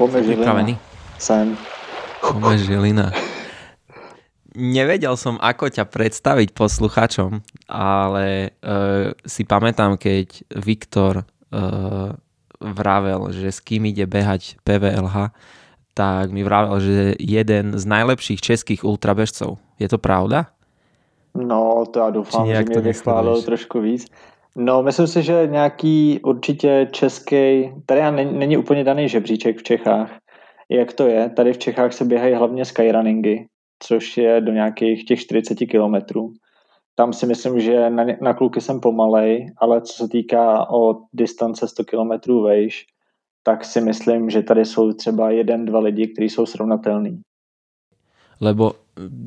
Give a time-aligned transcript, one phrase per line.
[0.00, 0.80] Pome Žilina.
[1.20, 1.52] Sem.
[2.24, 3.12] Pome Žilina.
[4.56, 12.16] Nevedel som, ako ťa predstaviť posluchačom, ale uh, si pamätám, keď Viktor uh,
[12.56, 15.36] vravel, že s kým ide behať PVLH,
[15.92, 19.60] tak mi vravel, že jeden z najlepších českých ultrabežcov.
[19.76, 20.48] Je to pravda?
[21.36, 24.08] No, to já doufám, že mě vychválil trošku víc.
[24.56, 30.18] No, myslím si, že nějaký určitě český, tady není, úplně daný žebříček v Čechách.
[30.68, 31.30] Jak to je?
[31.30, 33.46] Tady v Čechách se běhají hlavně skyrunningy,
[33.78, 36.32] což je do nějakých těch 40 kilometrů.
[36.94, 41.68] Tam si myslím, že na, na kluky jsem pomalej, ale co se týká o distance
[41.68, 42.86] 100 kilometrů vejš,
[43.42, 47.20] tak si myslím, že tady jsou třeba jeden, dva lidi, kteří jsou srovnatelní.
[48.40, 48.72] Lebo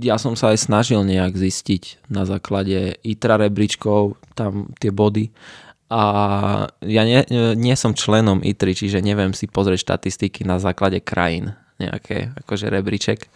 [0.02, 5.34] ja som sa aj snažil nejak zistiť na základe ITRA rebríčkov, tam tie body.
[5.94, 6.04] A
[6.82, 7.22] ja nie,
[7.54, 13.30] nie som členom ITRI, čiže neviem si pozrieť štatistiky na základe krajín, nejaké akože rebríček.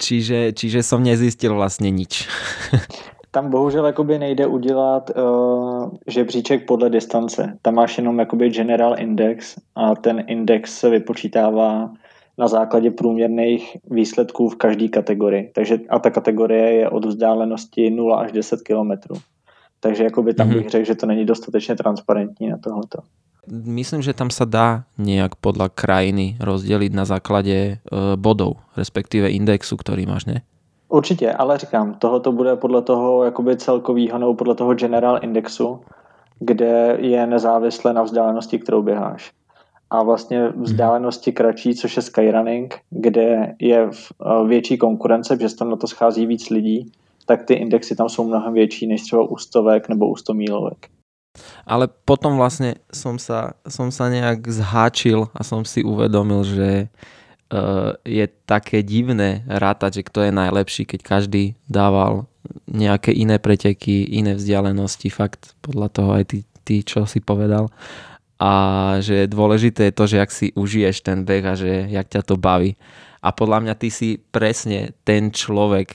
[0.00, 2.28] Čiže, čiže som nezistil vlastně nič.
[3.30, 7.58] Tam bohužel jakoby nejde udělat uh, žebříček podle distance.
[7.62, 11.90] Tam máš jenom jakoby general index a ten index se vypočítává
[12.40, 15.52] na základě průměrných výsledků v každé kategorii.
[15.54, 19.20] Takže a ta kategorie je od vzdálenosti 0 až 10 km.
[19.80, 20.54] Takže jakoby tam mm-hmm.
[20.54, 22.98] bych řekl, že to není dostatečně transparentní na tohleto.
[23.50, 29.80] Myslím, že tam sa dá nejak podľa krajiny rozdeliť na základe uh, bodov, respektíve indexu,
[29.80, 30.44] ktorý máš, ne?
[30.88, 35.80] Určitě, ale říkám, tohoto bude podle toho jakoby celkovýho nebo podle toho general indexu,
[36.38, 39.32] kde je nezávisle na vzdálenosti, kterou běháš
[39.90, 45.76] a vlastně vzdálenosti kratší, což je skyrunning, kde je eh, větší konkurence, protože tam na
[45.76, 46.92] to schází víc lidí,
[47.26, 50.86] tak ty indexy tam jsou mnohem větší než třeba u stovek nebo u 100 mílovek.
[51.66, 57.94] Ale potom vlastně som sa, som sa nejak zháčil a som si uvedomil, že uh,
[58.02, 62.26] je také divné rátať, že kto je najlepší, keď každý dával
[62.66, 67.70] nejaké iné preteky, iné vzdialenosti, fakt podľa toho aj ty, ty čo si povedal
[68.40, 68.52] a
[69.04, 72.40] že dôležité je to, že jak si užiješ ten beh a že jak ťa to
[72.40, 72.80] baví.
[73.20, 75.92] A podľa mňa ty si presne ten človek,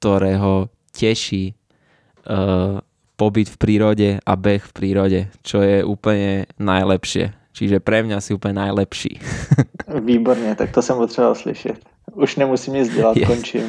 [0.00, 2.80] ktorého teší uh,
[3.20, 7.36] pobyt v prírode a beh v prírode, čo je úplne najlepšie.
[7.52, 9.20] Čiže pre mňa si úplne najlepší.
[10.00, 11.76] Výborně, tak to jsem potřeboval slyšet.
[12.12, 13.28] Už nemusím nic dělat, yes.
[13.28, 13.62] končím.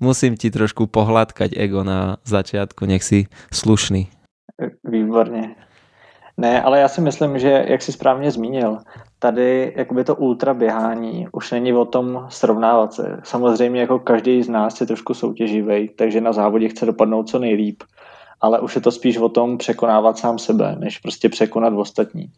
[0.00, 4.06] Musím ti trošku pohľadkať ego na začiatku, nech si slušný.
[4.84, 5.65] Výborně.
[6.36, 8.78] Ne, ale já si myslím, že, jak jsi správně zmínil,
[9.18, 13.20] tady jakoby to ultra běhání už není o tom srovnávat se.
[13.24, 17.82] Samozřejmě jako každý z nás je trošku soutěživý, takže na závodě chce dopadnout co nejlíp,
[18.40, 22.30] ale už je to spíš o tom překonávat sám sebe, než prostě překonat ostatní.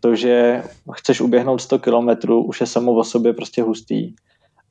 [0.00, 0.62] To, že
[0.92, 4.14] chceš uběhnout 100 kilometrů, už je samo o sobě prostě hustý.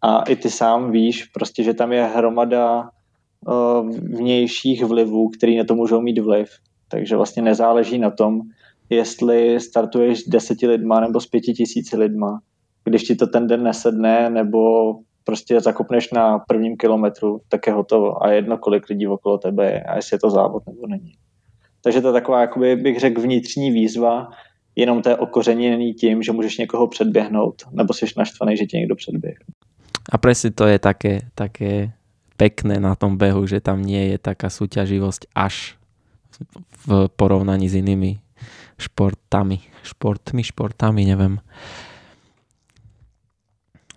[0.01, 2.89] A i ty sám víš, prostě, že tam je hromada
[3.47, 6.49] uh, vnějších vlivů, který na to můžou mít vliv.
[6.87, 8.41] Takže vlastně nezáleží na tom,
[8.89, 12.39] jestli startuješ s deseti lidma nebo s pěti tisíci lidma.
[12.83, 14.59] Když ti to ten den nesedne nebo
[15.23, 19.83] prostě zakopneš na prvním kilometru, tak je hotovo a jedno, kolik lidí okolo tebe je
[19.83, 21.13] a jestli je to závod nebo není.
[21.83, 24.29] Takže to je taková, jakoby bych řekl, vnitřní výzva,
[24.75, 28.95] jenom té okoření není tím, že můžeš někoho předběhnout, nebo jsi naštvaný, že tě někdo
[28.95, 29.37] předběh.
[30.11, 31.93] A presne to je také, také
[32.37, 35.77] pekné na tom behu, že tam nie je taká súťaživosť až
[36.87, 38.17] v porovnaní s inými
[38.79, 41.37] športami, športmi, športami, neviem.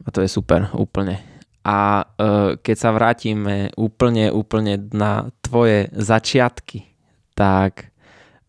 [0.03, 1.22] A to je super, úplne.
[1.62, 6.91] A uh, keď sa vrátime úplne, úplne na tvoje začiatky,
[7.38, 7.94] tak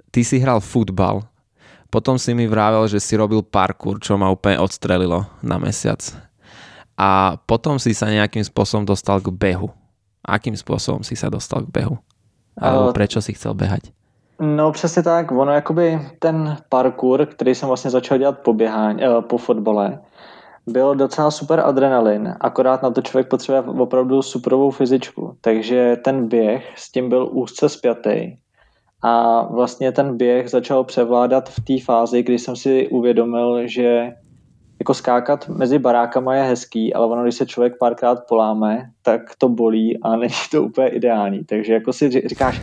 [0.10, 1.22] ty si hral futbal,
[1.94, 6.02] potom si mi vravel, že si robil parkour, čo ma úplne odstrelilo na mesiac.
[6.98, 9.70] A potom si sa nejakým spôsobom dostal k behu.
[10.26, 12.02] Akým spôsobom si sa dostal k behu?
[12.58, 13.94] Alebo prečo si chcel behať?
[14.46, 19.22] No přesně tak, ono jakoby ten parkour, který jsem vlastně začal dělat po běhání, eh,
[19.22, 20.00] po fotbale,
[20.68, 26.74] byl docela super adrenalin, akorát na to člověk potřebuje opravdu superovou fyzičku, takže ten běh
[26.75, 28.36] s tím byl úzce spjatý.
[29.04, 34.12] A vlastně ten běh začal převládat v té fázi, kdy jsem si uvědomil, že
[34.80, 39.50] jako skákat mezi barákama je hezký, ale ono, když se člověk párkrát poláme, tak to
[39.50, 41.44] bolí a není to úplně ideální.
[41.44, 42.62] Takže jako si říkáš,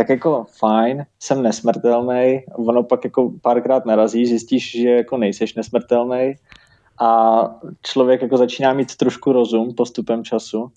[0.00, 6.34] tak jako fajn, jsem nesmrtelný, ono pak jako párkrát narazí, zjistíš, že jako nejseš nesmrtelný
[7.00, 7.40] a
[7.82, 10.72] člověk jako začíná mít trošku rozum postupem času,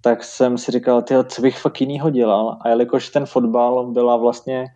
[0.00, 4.16] tak jsem si říkal, tyjo, co bych fakt jinýho dělal a jelikož ten fotbal byla
[4.16, 4.66] vlastně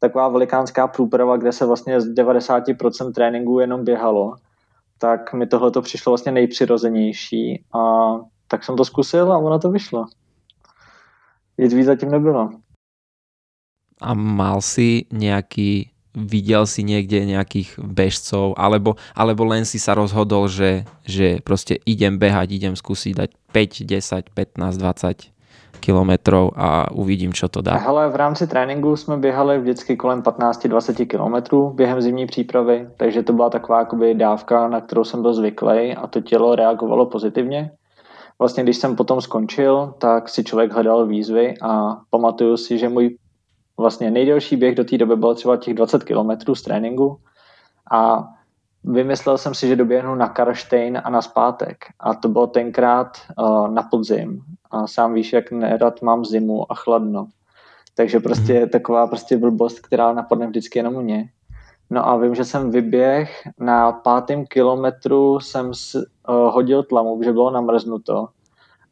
[0.00, 4.34] taková velikánská průprava, kde se vlastně z 90% tréninku jenom běhalo,
[4.98, 8.14] tak mi tohle to přišlo vlastně nejpřirozenější a
[8.48, 10.06] tak jsem to zkusil a ono to vyšlo.
[11.58, 12.50] Nic víc zatím nebylo.
[14.04, 20.48] A mal si nějaký viděl si někde nějakých bežcov, alebo, alebo len si sa rozhodol,
[20.48, 25.34] že, že prostě idem behať, idem skúsiť dať 5, 10, 15, 20
[25.80, 27.76] kilometrů a uvidím, čo to dá.
[27.76, 33.32] Hele, v rámci tréninku jsme běhali vždycky kolem 15-20 kilometrů během zimní přípravy, takže to
[33.32, 37.70] byla taková jakoby dávka, na kterou jsem byl zvyklý a to tělo reagovalo pozitivně.
[38.38, 43.16] Vlastně když jsem potom skončil, tak si člověk hledal výzvy a pamatuju si, že můj
[43.76, 47.18] vlastně nejdelší běh do té doby byl třeba těch 20 kilometrů z tréninku
[47.90, 48.28] a
[48.84, 51.84] vymyslel jsem si, že doběhnu na Karštejn a na zpátek.
[52.00, 54.42] A to bylo tenkrát uh, na podzim.
[54.70, 57.26] A sám víš, jak nerad mám zimu a chladno.
[57.94, 58.68] Takže prostě mhm.
[58.68, 61.28] taková prostě blbost, která napadne vždycky jenom mě.
[61.90, 67.32] No a vím, že jsem vyběh na pátém kilometru jsem s, uh, hodil tlamu, že
[67.32, 68.28] bylo namrznuto.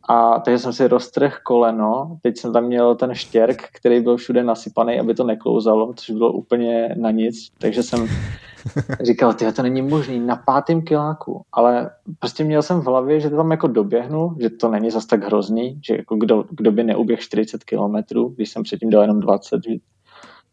[0.08, 4.44] A takže jsem si roztrh koleno, teď jsem tam měl ten štěrk, který byl všude
[4.44, 8.08] nasypaný, aby to neklouzalo, což bylo úplně na nic, takže jsem
[9.00, 13.31] říkal, ty to není možný, na pátém kiláku, ale prostě měl jsem v hlavě, že
[13.31, 16.84] to tam jako doběhnu, že to není zas tak hrozný, že jako kdo, kdo by
[16.84, 19.76] neuběh 40 kilometrů, když jsem předtím dal jenom 20, že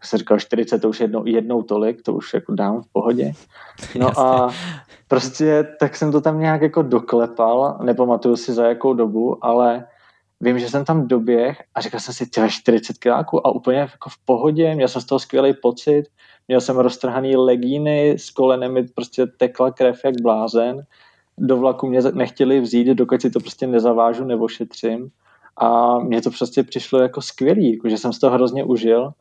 [0.03, 3.31] jsem říkal 40, to už jednou, jednou tolik, to už jako dám v pohodě.
[3.99, 4.23] No Jasně.
[4.23, 4.49] a
[5.09, 9.85] prostě tak jsem to tam nějak jako doklepal, nepamatuju si za jakou dobu, ale
[10.41, 14.09] vím, že jsem tam doběh a říkal jsem si, ty 40 kiláků a úplně jako
[14.09, 16.03] v pohodě, měl jsem z toho skvělý pocit,
[16.47, 20.81] měl jsem roztrhaný legíny, s kolenem mi prostě tekla krev jak blázen,
[21.37, 25.09] do vlaku mě nechtěli vzít, dokud si to prostě nezavážu nebo šetřím
[25.57, 29.11] a mně to prostě přišlo jako skvělý, jako že jsem z toho hrozně užil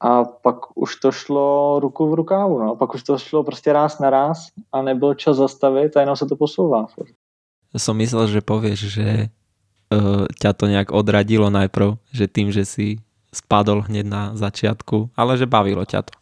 [0.00, 2.76] a pak už to šlo ruku v rukávu, no.
[2.76, 6.26] Pak už to šlo prostě ráz na ráz a nebyl čas zastavit a jenom se
[6.26, 6.86] to posouvá.
[7.76, 9.28] Som myslel, že povieš, že
[9.92, 12.96] uh, ťa to nějak odradilo najprv, že tým, že si
[13.28, 16.16] spadol hned na začátku, ale že bavilo ťa to.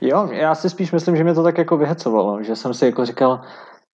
[0.00, 3.04] Jo, já si spíš myslím, že mě to tak jako vyhecovalo, že jsem si jako
[3.04, 3.40] říkal,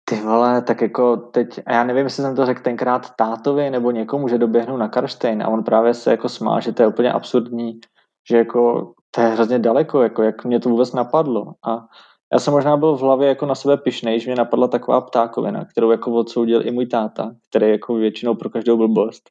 [0.04, 3.90] ty vole, tak jako teď, a já nevím, jestli jsem to řekl tenkrát tátovi nebo
[3.90, 7.12] někomu, že doběhnu na Karštejn a on právě se jako smál, že to je úplně
[7.12, 7.80] absurdní,
[8.28, 11.54] že jako to je hrozně daleko, jako jak mě to vůbec napadlo.
[11.66, 11.86] A
[12.32, 15.64] já jsem možná byl v hlavě jako na sebe pišnej, že mě napadla taková ptákovina,
[15.64, 19.30] kterou jako odsoudil i můj táta, který jako většinou pro každou blbost.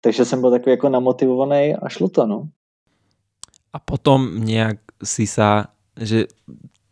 [0.00, 2.48] Takže jsem byl takový jako namotivovaný a šlo to, no.
[3.72, 6.26] A potom nějak si sa, že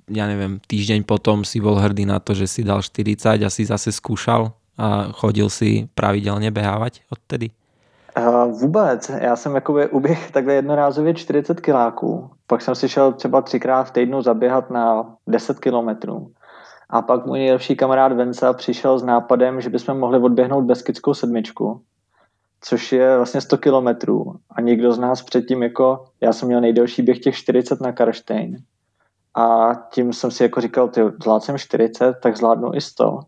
[0.08, 3.68] ja neviem, týždeň potom si bol hrdý na to, že si dal 40 a si
[3.68, 7.50] zase skúšal a chodil si pravidelně behávať odtedy?
[8.18, 9.10] Uh, vůbec.
[9.20, 12.30] Já jsem jakoby uběh takhle jednorázově 40 kiláků.
[12.46, 16.32] Pak jsem si šel třeba třikrát v týdnu zaběhat na 10 kilometrů.
[16.90, 21.82] A pak můj nejlepší kamarád Venca přišel s nápadem, že bychom mohli odběhnout Beskidskou sedmičku,
[22.60, 24.34] což je vlastně 100 kilometrů.
[24.50, 28.56] A nikdo z nás předtím jako, já jsem měl nejdelší běh těch 40 na Karštejn.
[29.34, 33.20] A tím jsem si jako říkal, ty zvládl jsem 40, tak zvládnu i 100.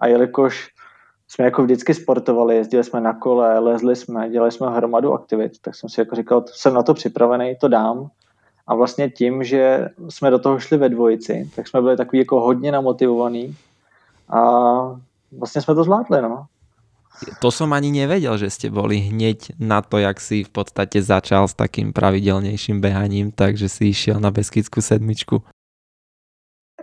[0.00, 0.71] A jelikož
[1.34, 5.74] jsme jako vždycky sportovali, jezdili jsme na kole, lezli jsme, dělali jsme hromadu aktivit, tak
[5.74, 8.10] jsem si jako říkal, jsem na to připravený, to dám.
[8.66, 12.40] A vlastně tím, že jsme do toho šli ve dvojici, tak jsme byli takový jako
[12.40, 13.56] hodně namotivovaný
[14.28, 14.40] a
[15.38, 16.46] vlastně jsme to zvládli, no.
[17.40, 21.44] To som ani nevedel, že ste boli hneď na to, jak si v podstate začal
[21.44, 25.44] s takým pravidelnejším behaním, takže si išiel na Beskidskú sedmičku.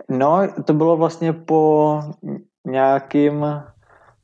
[0.08, 2.00] No, to bylo vlastně po
[2.64, 3.44] nějakým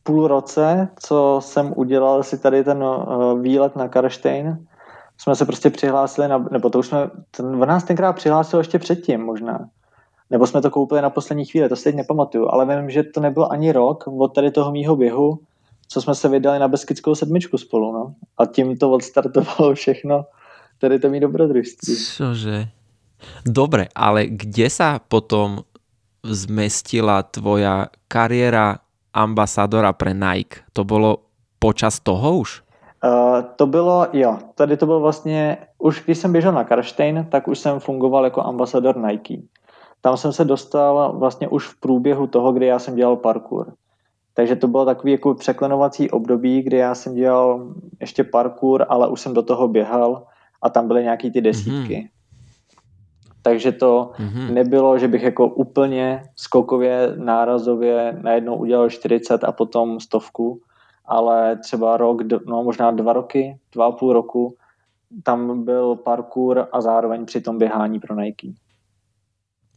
[0.06, 4.66] půl roce, co jsem udělal si tady ten uh, výlet na Karštejn,
[5.18, 8.78] jsme se prostě přihlásili, na, nebo to už jsme, ten, v nás tenkrát přihlásil ještě
[8.78, 9.68] předtím možná.
[10.30, 13.20] Nebo jsme to koupili na poslední chvíli, to si teď nepamatuju, ale vím, že to
[13.20, 15.38] nebyl ani rok od tady toho mýho běhu,
[15.88, 18.14] co jsme se vydali na Beskidskou sedmičku spolu, no.
[18.38, 20.24] A tím to odstartovalo všechno,
[20.78, 21.94] tady to mý dobrodružství.
[22.16, 22.68] Cože?
[23.46, 25.64] Dobre, ale kde sa potom
[26.20, 28.85] zmestila tvoja kariéra
[29.16, 30.60] ambasadora pre Nike.
[30.72, 31.16] To bylo
[31.58, 32.62] počas toho už?
[33.04, 37.48] Uh, to bylo, jo, tady to bylo vlastně, už když jsem běžel na Karštejn, tak
[37.48, 39.42] už jsem fungoval jako ambasador Nike.
[40.00, 43.72] Tam jsem se dostal vlastně už v průběhu toho, kdy já jsem dělal parkour.
[44.34, 49.20] Takže to bylo takový jako překlenovací období, kdy já jsem dělal ještě parkour, ale už
[49.20, 50.26] jsem do toho běhal
[50.62, 51.96] a tam byly nějaký ty desítky.
[51.96, 52.15] Mm-hmm.
[53.46, 54.58] Takže to mm-hmm.
[54.58, 60.60] nebylo, že bych jako úplně skokově, nárazově najednou udělal 40 a potom stovku,
[61.04, 64.56] ale třeba rok, no možná dva roky, dva a půl roku,
[65.22, 68.58] tam byl parkour a zároveň při tom běhání pro Nike.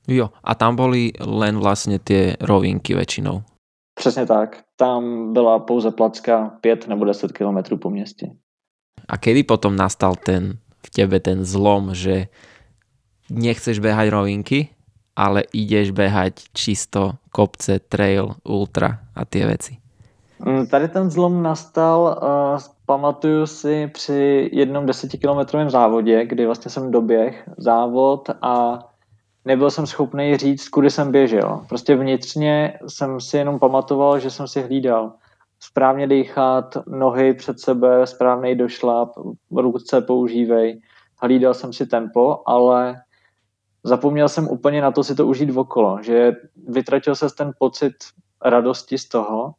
[0.08, 3.46] Jo, a tam boli len vlastne tie rovinky väčšinou.
[3.94, 4.66] Přesně tak.
[4.76, 8.34] Tam byla pouze placka 5 nebo 10 km po městě.
[9.06, 12.26] A kedy potom nastal ten v tebe ten zlom, že
[13.30, 14.70] nechceš behať rovinky,
[15.16, 19.74] ale ideš behať čisto kopce, trail, ultra a tie veci?
[20.46, 26.92] Mm, tady ten zlom nastal, uh, pamatuju si při jednom desetikilometrovém závodě, kdy vlastně jsem
[26.92, 28.80] doběh závod a
[29.46, 31.66] nebyl jsem schopný říct, kudy jsem běžel.
[31.70, 35.14] Prostě vnitřně jsem si jenom pamatoval, že jsem si hlídal
[35.60, 39.12] správně dýchat, nohy před sebe, správný došlap,
[39.52, 40.82] ruce používej.
[41.22, 43.02] Hlídal jsem si tempo, ale
[43.84, 46.32] zapomněl jsem úplně na to si to užít okolo, že
[46.68, 47.94] vytratil se ten pocit
[48.46, 49.54] radosti z toho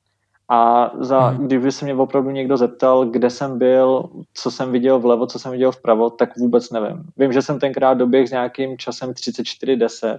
[0.48, 1.46] a za, hmm.
[1.46, 5.52] kdyby se mě opravdu někdo zeptal, kde jsem byl, co jsem viděl vlevo, co jsem
[5.52, 7.04] viděl vpravo, tak vůbec nevím.
[7.16, 10.18] Vím, že jsem tenkrát doběh s nějakým časem 34.10,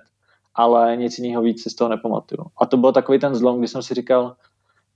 [0.56, 2.46] ale nic jiného víc si z toho nepamatuju.
[2.58, 4.36] A to byl takový ten zlom, kdy jsem si říkal,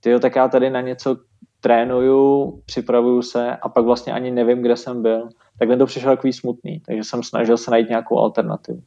[0.00, 1.16] tyjo, tak já tady na něco
[1.60, 5.28] trénuju, připravuju se a pak vlastně ani nevím, kde jsem byl.
[5.58, 8.82] Takhle to přišlo takový smutný, takže jsem snažil se najít nějakou alternativu.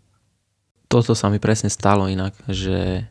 [0.90, 3.06] Toto sa mi presne stalo inak, že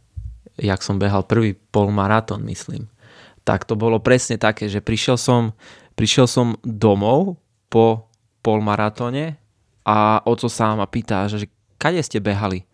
[0.58, 2.90] jak som behal prvý polmaratón, myslím,
[3.46, 5.54] tak to bolo presne také, že prišiel som,
[5.94, 7.38] prišiel som domov
[7.70, 8.10] po
[8.42, 9.38] polmaratóne
[9.86, 11.46] a oco sa ma pýta, že
[11.78, 12.66] kade ste behali?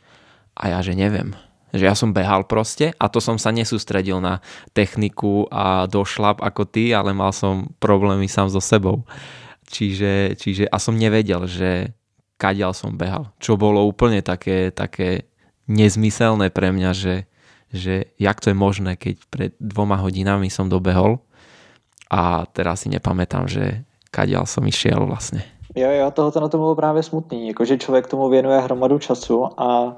[0.57, 1.37] A ja, že neviem
[1.75, 4.39] že ja som behal proste a to som sa nesústredil na
[4.71, 9.03] techniku a došlap ako ty, ale mal som problémy sám so sebou.
[9.67, 11.91] Čiže, čiže a som nevedel, že
[12.45, 13.33] kadiaľ som behal.
[13.41, 15.33] Čo bolo úplne také, také
[15.65, 17.25] nezmyselné pre mňa, že,
[17.73, 21.25] že jak to je možné, keď pred dvoma hodinami som dobehol
[22.13, 25.41] a teraz si nepamätám, že kadiaľ som išiel vlastne.
[25.75, 29.97] Jo, jo, tohoto na to bylo právě smutný, jakože člověk tomu věnuje hromadu času a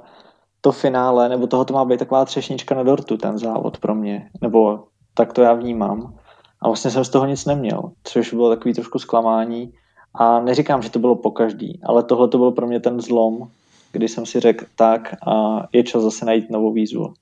[0.60, 4.30] to finále, nebo toho to má být taková třešnička na dortu, ten závod pro mě,
[4.40, 6.14] nebo tak to já vnímám.
[6.62, 9.72] A vlastně jsem z toho nic neměl, což bylo takový trošku zklamání.
[10.16, 13.48] A neříkám, že to bylo po každý, ale tohle to byl pro mě ten zlom,
[13.92, 17.14] kdy jsem si řekl tak a je čas zase najít novou výzvu.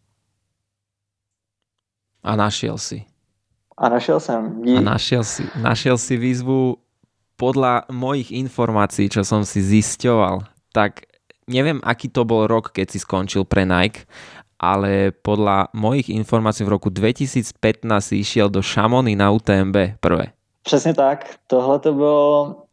[2.22, 3.04] A našiel si.
[3.76, 4.62] A našiel jsem.
[4.62, 4.76] Dí...
[4.76, 6.78] A našiel si, našiel si výzvu
[7.34, 11.10] podľa mojich informácií, čo som si zisťoval, tak
[11.50, 14.06] neviem, aký to bol rok, keď si skončil pre Nike,
[14.56, 17.58] ale podľa mojich informácií v roku 2015
[18.00, 20.32] si išiel do Šamony na UTMB prvé.
[20.62, 21.36] Přesně tak.
[21.46, 22.63] Tohle to bylo,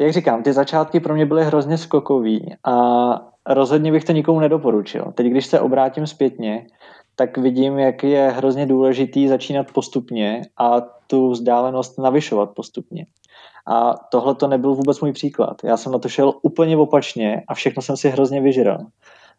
[0.00, 2.74] jak říkám, ty začátky pro mě byly hrozně skokový a
[3.46, 5.12] rozhodně bych to nikomu nedoporučil.
[5.14, 6.66] Teď, když se obrátím zpětně,
[7.16, 13.06] tak vidím, jak je hrozně důležitý začínat postupně a tu vzdálenost navyšovat postupně.
[13.66, 15.56] A tohle to nebyl vůbec můj příklad.
[15.64, 18.78] Já jsem na to šel úplně opačně a všechno jsem si hrozně vyžral.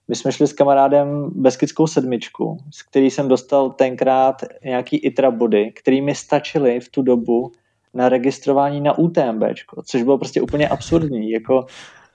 [0.07, 5.71] My jsme šli s kamarádem Beskidskou sedmičku, z který jsem dostal tenkrát nějaký ITRA body,
[5.71, 7.51] který mi stačily v tu dobu
[7.95, 9.43] na registrování na UTMB,
[9.85, 11.31] což bylo prostě úplně absurdní.
[11.31, 11.65] Jako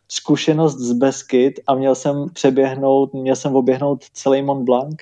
[0.09, 4.97] zkušenost z Beskyd a měl jsem přeběhnout, měl jsem oběhnout celý Mont Blanc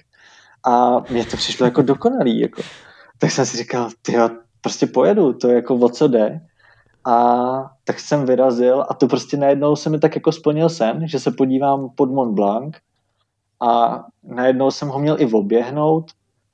[0.67, 2.41] a mně to přišlo jako dokonalý.
[2.41, 2.63] Jako.
[3.19, 4.17] Tak jsem si říkal, ty
[4.61, 6.41] prostě pojedu, to je jako o co jde.
[7.05, 11.21] A tak jsem vyrazil a to prostě najednou se mi tak jako splnil sen, že
[11.21, 12.77] se podívám pod Mont Blanc
[13.61, 16.11] a najednou jsem ho měl i oběhnout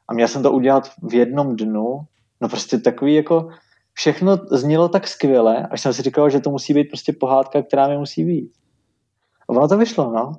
[0.09, 2.01] a měl jsem to udělat v jednom dnu.
[2.41, 3.49] No prostě takový jako
[3.95, 7.89] všechno znělo tak skvěle, až jsem si říkal, že to musí být prostě pohádka, která
[7.89, 8.53] mi musí být.
[9.49, 10.33] A ono to vyšlo, no.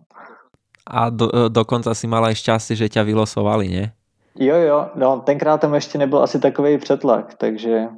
[0.87, 3.85] A do, dokonce si mal aj šťastie, že ťa vylosovali, ne?
[4.37, 7.89] Jo, jo, no tenkrát tam ještě nebyl asi takový přetlak, takže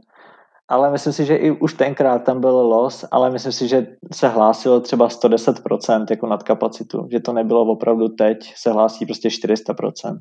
[0.67, 4.27] ale myslím si, že i už tenkrát tam byl los, ale myslím si, že se
[4.27, 10.19] hlásilo třeba 110% jako nad kapacitu, že to nebylo opravdu teď, se hlásí prostě 400%.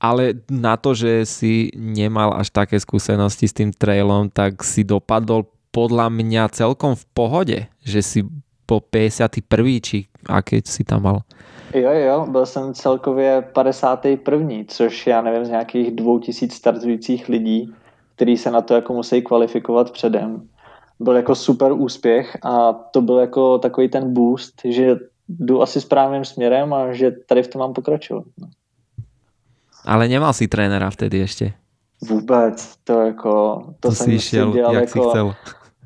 [0.00, 5.46] Ale na to, že si nemal až také skúsenosti s tým trailom, tak si dopadol
[5.70, 8.20] podľa mňa celkom v pohode, že si
[8.68, 9.40] po 51.
[9.80, 11.18] či aké si tam mal?
[11.74, 14.48] Jo, jo, byl jsem celkově 51.
[14.68, 17.72] což já nevím z nějakých 2000 startujících lidí
[18.18, 20.48] který se na to jako musí kvalifikovat předem.
[21.00, 24.96] Byl jako super úspěch a to byl jako takový ten boost, že
[25.28, 28.24] jdu asi správným směrem a že tady v tom mám pokračovat.
[28.38, 28.48] No.
[29.88, 31.52] Ale nemal si trénera vtedy ještě?
[32.00, 35.34] Vůbec, to jako, to, to jsem si šel, dělal jak jako, si chcel.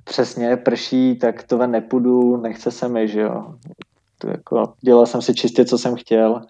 [0.05, 3.55] přesně, prší, tak to ven nepůjdu, nechce se mi, že jo.
[4.19, 6.43] To jako, dělal jsem si čistě, co jsem chtěl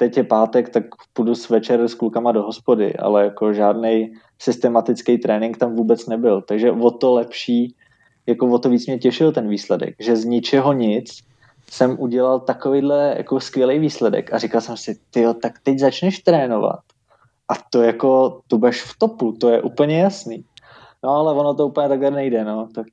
[0.00, 5.18] teď je pátek, tak půjdu s večer s klukama do hospody, ale jako žádný systematický
[5.18, 6.42] trénink tam vůbec nebyl.
[6.42, 7.74] Takže o to lepší,
[8.26, 11.20] jako o to víc mě těšil ten výsledek, že z ničeho nic
[11.70, 16.80] jsem udělal takovýhle jako skvělý výsledek a říkal jsem si, ty tak teď začneš trénovat
[17.50, 20.44] a to jako, tu budeš v topu, to je úplně jasný.
[21.04, 22.68] No ale ono to úplně takhle nejde, no.
[22.74, 22.86] Tak...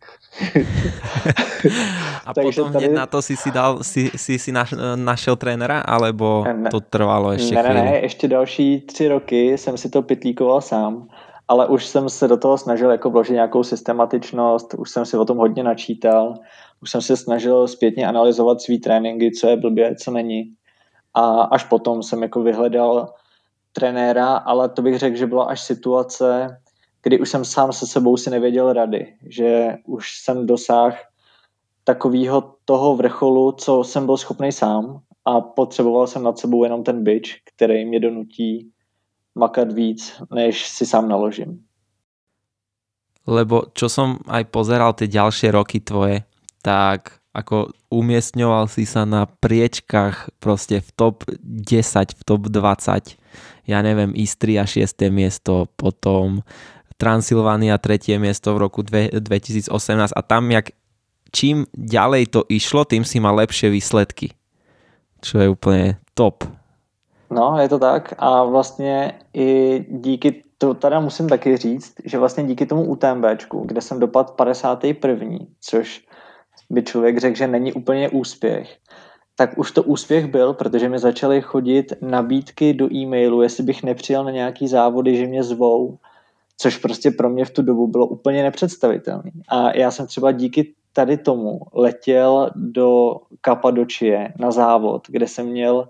[2.26, 2.90] a potom tady...
[2.90, 7.32] na to si si, dal, si, si, si naš, našel trénera, alebo ne, to trvalo
[7.32, 11.08] ještě Ne, ne, ne, ještě další tři roky jsem si to pitlíkoval sám,
[11.48, 15.26] ale už jsem se do toho snažil jako vložit nějakou systematičnost, už jsem si o
[15.26, 16.34] tom hodně načítal,
[16.82, 20.54] už jsem se snažil zpětně analyzovat svý tréninky, co je blbě, co není.
[21.14, 23.14] A až potom jsem jako vyhledal
[23.78, 26.58] trenéra, ale to bych řekl, že byla až situace,
[27.04, 30.98] kdy už jsem sám se sebou si nevěděl rady, že už jsem dosáhl
[31.84, 37.04] takového toho vrcholu, co jsem byl schopný sám a potřeboval jsem nad sebou jenom ten
[37.04, 38.72] byč, který mě donutí
[39.36, 41.62] makat víc, než si sám naložím.
[43.28, 46.24] Lebo čo som aj pozeral tie ďalšie roky tvoje,
[46.64, 53.20] tak ako umiestňoval si sa na priečkách proste v top 10, v top 20.
[53.68, 55.12] Ja neviem, Istria 6.
[55.12, 56.42] miesto, potom
[56.98, 59.70] Transylvania tretie miesto v roku 2018
[60.16, 60.74] a tam jak
[61.32, 64.34] čím ďalej to išlo, tým si mal lepšie výsledky.
[65.22, 66.44] Čo je úplně top.
[67.30, 72.44] No, je to tak a vlastně i díky, to teda musím taky říct, že vlastně
[72.44, 75.38] díky tomu UTMBčku, kde jsem dopadl 51.
[75.62, 76.02] což
[76.70, 78.78] by člověk řekl, že není úplně úspěch,
[79.38, 84.24] tak už to úspěch byl, protože mi začaly chodit nabídky do e-mailu, jestli bych nepřijel
[84.24, 85.98] na nějaký závody, že mě zvou
[86.58, 89.32] což prostě pro mě v tu dobu bylo úplně nepředstavitelné.
[89.50, 95.90] A já jsem třeba díky tady tomu letěl do Kapadočie na závod, kde jsem měl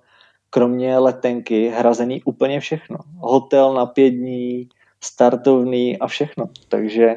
[0.50, 2.98] kromě letenky hrazený úplně všechno.
[3.20, 4.70] Hotel na pět dní,
[5.04, 6.50] startovný a všechno.
[6.70, 7.16] Takže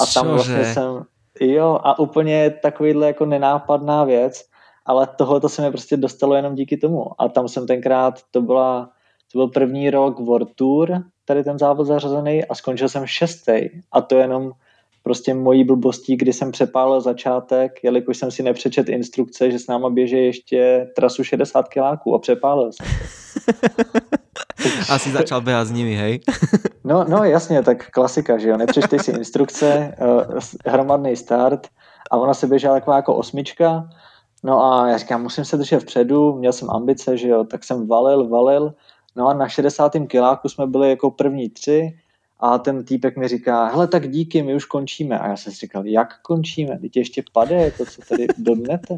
[0.00, 0.34] a tam Cože?
[0.34, 1.02] vlastně jsem,
[1.40, 4.44] jo, a úplně takovýhle jako nenápadná věc,
[4.88, 7.06] ale tohle to se mi prostě dostalo jenom díky tomu.
[7.18, 8.90] A tam jsem tenkrát, to byla,
[9.32, 13.68] to byl první rok World Tour, tady ten závod zařazený a skončil jsem šestý.
[13.92, 14.52] A to jenom
[15.02, 19.90] prostě mojí blbostí, kdy jsem přepálil začátek, jelikož jsem si nepřečet instrukce, že s náma
[19.90, 22.86] běží ještě trasu 60 kiláků a přepálil jsem.
[24.90, 26.20] Asi začal běhat s nimi, hej?
[26.84, 31.66] no, no jasně, tak klasika, že jo, nepřečtej si instrukce, uh, hromadný start
[32.10, 33.88] a ona se běžela taková jako osmička,
[34.44, 37.86] no a já říkám, musím se držet vpředu, měl jsem ambice, že jo, tak jsem
[37.86, 38.74] valil, valil
[39.18, 39.92] No a na 60.
[40.08, 41.98] kiláku jsme byli jako první tři
[42.40, 45.18] a ten týpek mi říká, hele tak díky, my už končíme.
[45.18, 46.78] A já jsem si říkal, jak končíme?
[46.78, 48.96] Teď ještě pade, to co tady dodnete.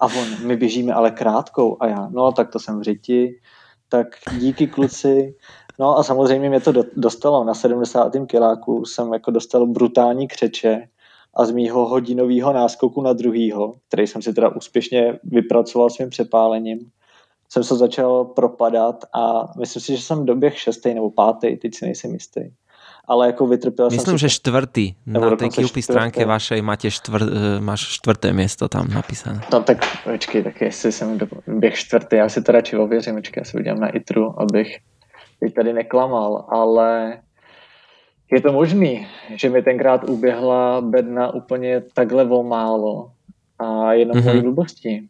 [0.00, 1.76] A on, my běžíme ale krátkou.
[1.80, 3.40] A já, no tak to jsem v řiti,
[3.88, 4.06] tak
[4.38, 5.34] díky kluci.
[5.78, 7.44] No a samozřejmě mě to dostalo.
[7.44, 8.12] Na 70.
[8.26, 10.88] kiláku jsem jako dostal brutální křeče
[11.38, 16.78] a z mýho hodinového náskoku na druhýho, který jsem si teda úspěšně vypracoval svým přepálením,
[17.48, 21.84] jsem se začal propadat a myslím si, že jsem doběh šestý nebo pátý, teď si
[21.84, 22.40] nejsem jistý.
[23.04, 24.94] Ale jako vytrpěl Myslím, jsem že čtvrtý.
[25.06, 29.40] Na té QP stránke vašej máte štvr, eh, máš čtvrté město tam napísané.
[29.52, 33.44] No tak počkej, tak jestli jsem doběh čtvrtý, já si to radši ověřím, počkej, já
[33.44, 34.76] si udělám na ITRU, abych
[35.40, 37.20] teď tady neklamal, ale
[38.30, 43.10] je to možný, že mi tenkrát uběhla bedna úplně takhle o málo
[43.58, 44.24] a jenom mm-hmm.
[44.24, 45.08] mojí blbosti.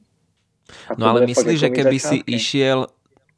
[0.98, 2.86] No ale myslíš, že keby si išiel,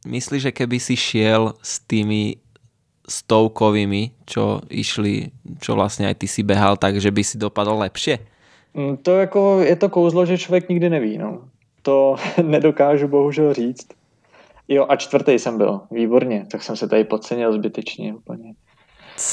[0.07, 2.37] myslíš, že keby si šiel s tými
[3.11, 8.19] stovkovými, čo išli, čo vlastně aj ty si behal, takže by si dopadl lepšie?
[8.75, 11.49] Mm, to jako, je to kouzlo, že člověk nikdy neví, no.
[11.83, 13.89] To nedokážu bohužel říct.
[14.69, 18.55] Jo, a čtvrtý jsem byl, výborně, tak jsem se tady podcenil zbytečně úplně.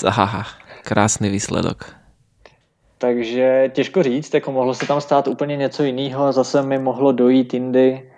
[0.05, 0.43] Aha,
[0.83, 1.95] krásný výsledok.
[2.97, 7.53] Takže těžko říct, jako mohlo se tam stát úplně něco jiného, zase mi mohlo dojít
[7.53, 8.11] jindy,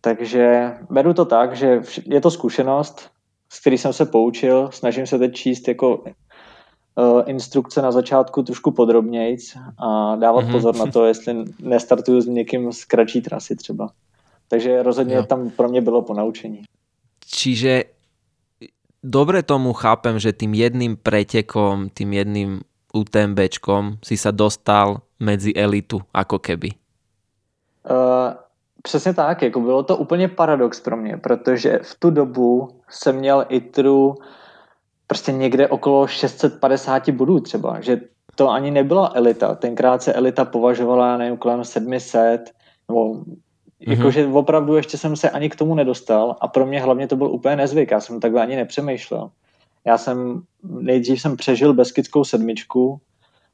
[0.00, 3.10] takže beru to tak, že je to zkušenost,
[3.48, 8.70] z který jsem se poučil, snažím se teď číst jako uh, instrukce na začátku trošku
[8.70, 10.52] podrobnějc a dávat mm-hmm.
[10.52, 13.90] pozor na to, jestli nestartuju s někým z kratší trasy třeba.
[14.48, 15.22] Takže rozhodně jo.
[15.22, 16.62] tam pro mě bylo ponaučení.
[17.26, 17.84] Čiže
[19.06, 22.50] dobre tomu chápem, že tým jedným pretekom, tým jedným
[22.90, 26.70] UTMBčkom si sa dostal mezi elitu, jako keby?
[27.86, 28.34] Uh,
[28.82, 33.46] přesně tak, jako bylo to úplně paradox pro mě, protože v tu dobu jsem měl
[33.48, 34.14] ITRu
[35.06, 38.00] prostě někde okolo 650 bodů třeba, že
[38.34, 39.54] to ani nebyla elita.
[39.54, 42.50] Tenkrát se elita považovala, nevím, kolem 700,
[42.88, 43.24] nebo
[43.80, 43.90] mm-hmm.
[43.90, 47.26] jakože opravdu ještě jsem se ani k tomu nedostal a pro mě hlavně to byl
[47.26, 49.30] úplně nezvyk, já jsem takhle ani nepřemýšlel.
[49.84, 53.00] Já jsem, nejdřív jsem přežil Beskidskou sedmičku,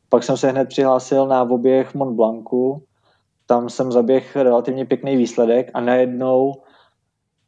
[0.08, 2.82] pak jsem se hned přihlásil na oběh Mont Blancu,
[3.46, 6.62] tam jsem zaběh relativně pěkný výsledek a najednou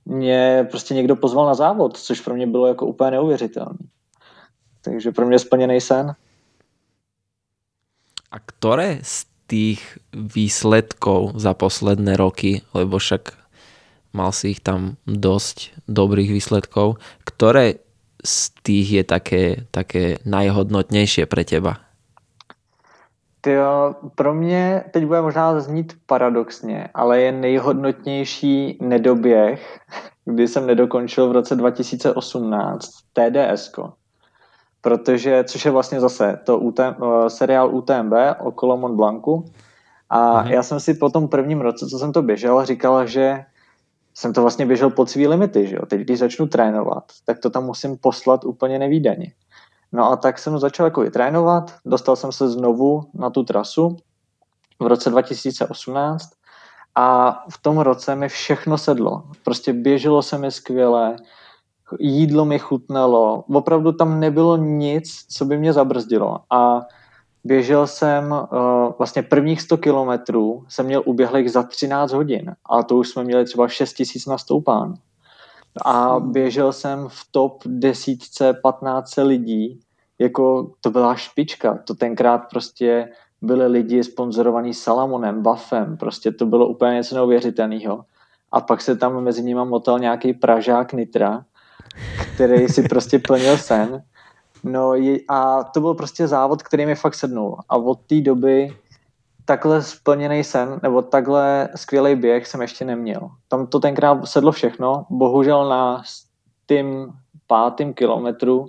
[0.05, 3.79] mě prostě někdo pozval na závod, což pro mě bylo jako úplně neuvěřitelné.
[4.85, 6.15] Takže pro mě splněný sen.
[8.31, 13.21] A které z těch výsledků za posledné roky, lebo však
[14.13, 17.75] mal si ich tam dosť dobrých výsledků, které
[18.25, 21.77] z tých je také, také najhodnotnější pre teba?
[23.41, 29.81] Tyjo, pro mě teď bude možná znít paradoxně, ale je nejhodnotnější nedoběh,
[30.25, 33.73] kdy jsem nedokončil v roce 2018 TDS.
[34.85, 39.45] Protože, což je vlastně zase to UTM, eh, seriál UTMB okolo Mont Blancu.
[40.11, 40.53] A mhm.
[40.53, 43.45] já jsem si po tom prvním roce, co jsem to běžel, říkal, že
[44.15, 45.87] jsem to vlastně běžel pod svý limity, že jo.
[45.87, 49.33] Teď, když začnu trénovat, tak to tam musím poslat úplně nevýdaně.
[49.93, 53.97] No a tak jsem začal jako trénovat, dostal jsem se znovu na tu trasu
[54.81, 56.31] v roce 2018
[56.95, 59.23] a v tom roce mi všechno sedlo.
[59.45, 61.17] Prostě běželo se mi skvěle,
[61.99, 66.39] jídlo mi chutnalo, opravdu tam nebylo nic, co by mě zabrzdilo.
[66.51, 66.81] A
[67.45, 68.39] běžel jsem uh,
[68.99, 72.55] vlastně prvních 100 kilometrů jsem měl uběhlých za 13 hodin.
[72.71, 74.95] A to už jsme měli třeba 6 tisíc nastoupán.
[75.85, 79.81] A běžel jsem v top desítce 15 lidí,
[80.19, 83.09] jako to byla špička, to tenkrát prostě
[83.43, 88.05] byli lidi sponzorovaní Salamonem, Buffem, prostě to bylo úplně něco neuvěřitelného.
[88.53, 91.45] A pak se tam mezi nimi motal nějaký Pražák Nitra,
[92.35, 94.03] který si prostě plnil sen.
[94.65, 94.93] No
[95.29, 97.57] a to byl prostě závod, který mi fakt sednul.
[97.69, 98.77] A od té doby
[99.45, 103.31] takhle splněný sen, nebo takhle skvělý běh jsem ještě neměl.
[103.49, 105.07] Tam to tenkrát sedlo všechno.
[105.11, 106.03] Bohužel na
[106.67, 107.13] tím
[107.47, 108.67] pátým kilometru,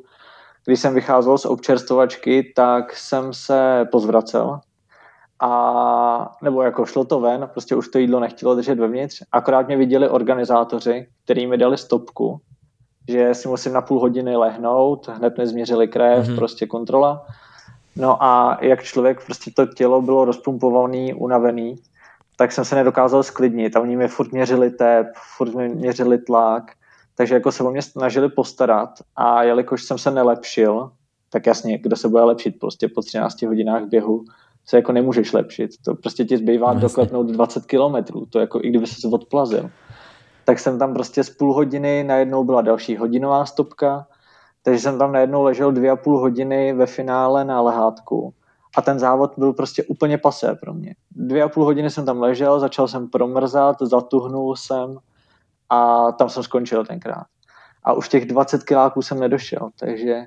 [0.66, 4.60] když jsem vycházel z občerstovačky, tak jsem se pozvracel.
[5.40, 9.24] A, nebo jako šlo to ven, prostě už to jídlo nechtělo držet vevnitř.
[9.32, 12.42] Akorát mě viděli organizátoři, který mi dali stopku
[13.08, 16.36] že si musím na půl hodiny lehnout, hned mi změřili krev, mm-hmm.
[16.36, 17.26] prostě kontrola.
[17.96, 21.76] No a jak člověk, prostě to tělo bylo rozpumpovaný, unavený,
[22.38, 26.72] tak jsem se nedokázal sklidnit a oni mi furt měřili tep, furt mi měřili tlak,
[27.16, 30.92] takže jako se o mě snažili postarat a jelikož jsem se nelepšil,
[31.30, 34.26] tak jasně, kdo se bude lepšit prostě po 13 hodinách běhu,
[34.66, 35.72] se jako nemůžeš lepšit.
[35.86, 39.70] To prostě ti zbývá no, doklepnout 20 kilometrů, to jako i kdyby se odplazil
[40.46, 44.08] tak jsem tam prostě z půl hodiny, najednou byla další hodinová stopka,
[44.64, 48.34] takže jsem tam najednou ležel dvě a půl hodiny ve finále na lehátku.
[48.78, 50.96] A ten závod byl prostě úplně pasé pro mě.
[51.12, 54.98] Dvě a půl hodiny jsem tam ležel, začal jsem promrzat, zatuhnul jsem
[55.70, 57.26] a tam jsem skončil tenkrát.
[57.84, 60.26] A už těch 20 kiláků jsem nedošel, takže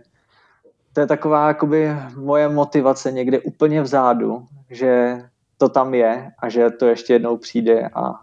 [0.92, 5.22] to je taková jakoby moje motivace někde úplně vzadu, že
[5.58, 8.14] to tam je a že to ještě jednou přijde a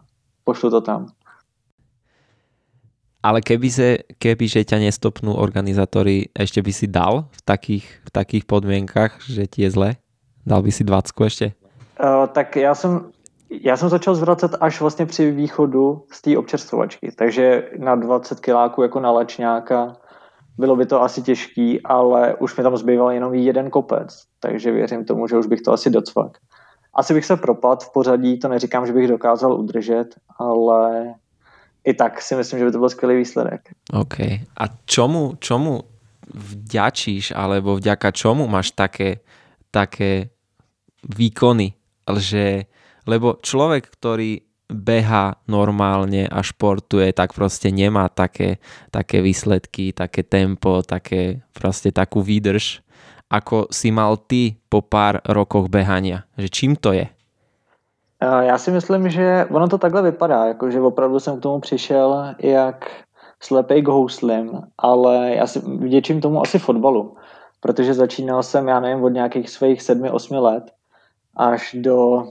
[0.43, 1.08] pošlu to tam.
[3.25, 3.88] Ale keby, se,
[4.21, 9.49] keby že ťa nestopnú organizátori, ešte by si dal v takých, v takých podmienkach, že
[9.49, 9.89] ti je zle?
[10.45, 11.51] Dal by si 20 ještě?
[11.97, 13.09] Uh, tak já jsem,
[13.49, 18.81] já jsem začal zvracet až vlastně při východu z té občerstvovačky, takže na 20 kiláků
[18.81, 19.97] jako na lečňáka
[20.57, 25.05] bylo by to asi těžký, ale už mi tam zbýval jenom jeden kopec, takže věřím
[25.05, 26.38] tomu, že už bych to asi docvak.
[26.93, 31.13] Asi bych se propad v pořadí, to neříkám, že bych dokázal udržet, ale
[31.86, 33.62] i tak si myslím, že by to byl skvělý výsledek.
[33.93, 34.19] OK.
[34.58, 35.82] A čomu, čomu
[36.34, 39.21] vďačíš, alebo vďaka čomu máš také,
[39.71, 40.34] také
[41.06, 41.74] výkony,
[42.17, 42.65] že,
[43.06, 48.58] lebo človek, ktorý beha normálne a športuje, tak prostě nemá také,
[48.91, 52.82] také výsledky, také tempo, také prostě takú výdrž,
[53.30, 56.26] ako si mal ty po pár rokoch behania.
[56.38, 57.10] Že čím to je?
[58.21, 62.36] Já si myslím, že ono to takhle vypadá, jako že opravdu jsem k tomu přišel
[62.39, 63.06] jak
[63.39, 67.15] slepej k houslim, ale já si vděčím tomu asi fotbalu,
[67.60, 70.71] protože začínal jsem, já nevím, od nějakých svých sedmi, osmi let
[71.36, 72.28] až do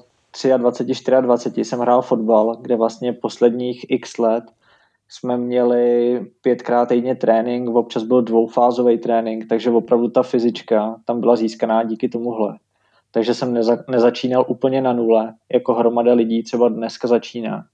[0.57, 4.44] 23, 24 jsem hrál fotbal, kde vlastně posledních x let
[5.09, 11.37] jsme měli pětkrát týdně trénink, občas byl dvoufázový trénink, takže opravdu ta fyzička tam byla
[11.37, 12.59] získaná díky tomuhle
[13.14, 17.64] takže jsem neza, nezačínal úplně na nule, jako hromada lidí třeba dneska začíná.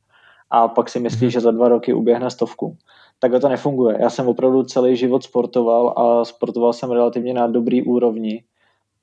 [0.50, 1.30] A pak si myslí, mm-hmm.
[1.30, 2.76] že za dva roky uběhne stovku.
[3.18, 3.96] Takhle to nefunguje.
[4.00, 8.44] Já jsem opravdu celý život sportoval a sportoval jsem relativně na dobrý úrovni,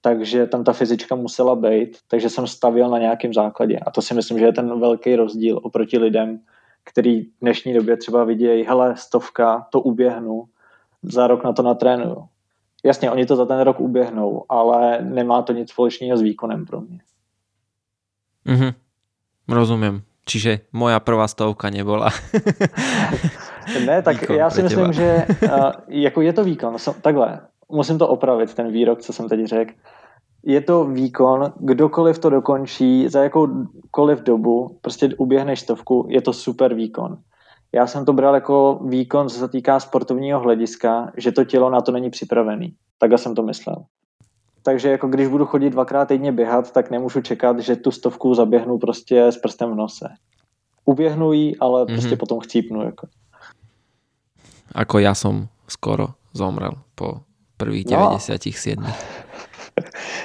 [0.01, 3.79] takže tam ta fyzička musela být, takže jsem stavěl na nějakém základě.
[3.79, 6.39] A to si myslím, že je ten velký rozdíl oproti lidem,
[6.83, 10.43] který v dnešní době třeba vidějí, hele, stovka, to uběhnu,
[11.03, 12.27] za rok na to natrénuju.
[12.85, 16.81] Jasně, oni to za ten rok uběhnou, ale nemá to nic společného s výkonem pro
[16.81, 16.99] mě.
[18.45, 18.73] Mm-hmm.
[19.47, 20.03] Rozumím.
[20.27, 22.11] Čiže moja prvá stovka nebola.
[23.85, 26.75] ne, tak výkon já si myslím, že uh, jako je to výkon.
[27.01, 27.39] Takhle,
[27.71, 29.71] musím to opravit, ten výrok, co jsem teď řekl.
[30.43, 36.73] Je to výkon, kdokoliv to dokončí za jakoukoliv dobu, prostě uběhneš stovku, je to super
[36.73, 37.17] výkon.
[37.73, 41.81] Já jsem to bral jako výkon, co se týká sportovního hlediska, že to tělo na
[41.81, 42.73] to není připravený.
[42.97, 43.83] Tak jsem to myslel.
[44.63, 48.77] Takže jako když budu chodit dvakrát týdně běhat, tak nemůžu čekat, že tu stovku zaběhnu
[48.77, 50.07] prostě s prstem v nose.
[50.85, 51.93] Uběhnu ji, ale mm-hmm.
[51.93, 52.81] prostě potom chcípnu.
[52.81, 53.07] Jako.
[54.75, 57.19] Ako já jsem skoro zomrel po
[57.57, 57.97] prvých no.
[57.97, 58.85] 97.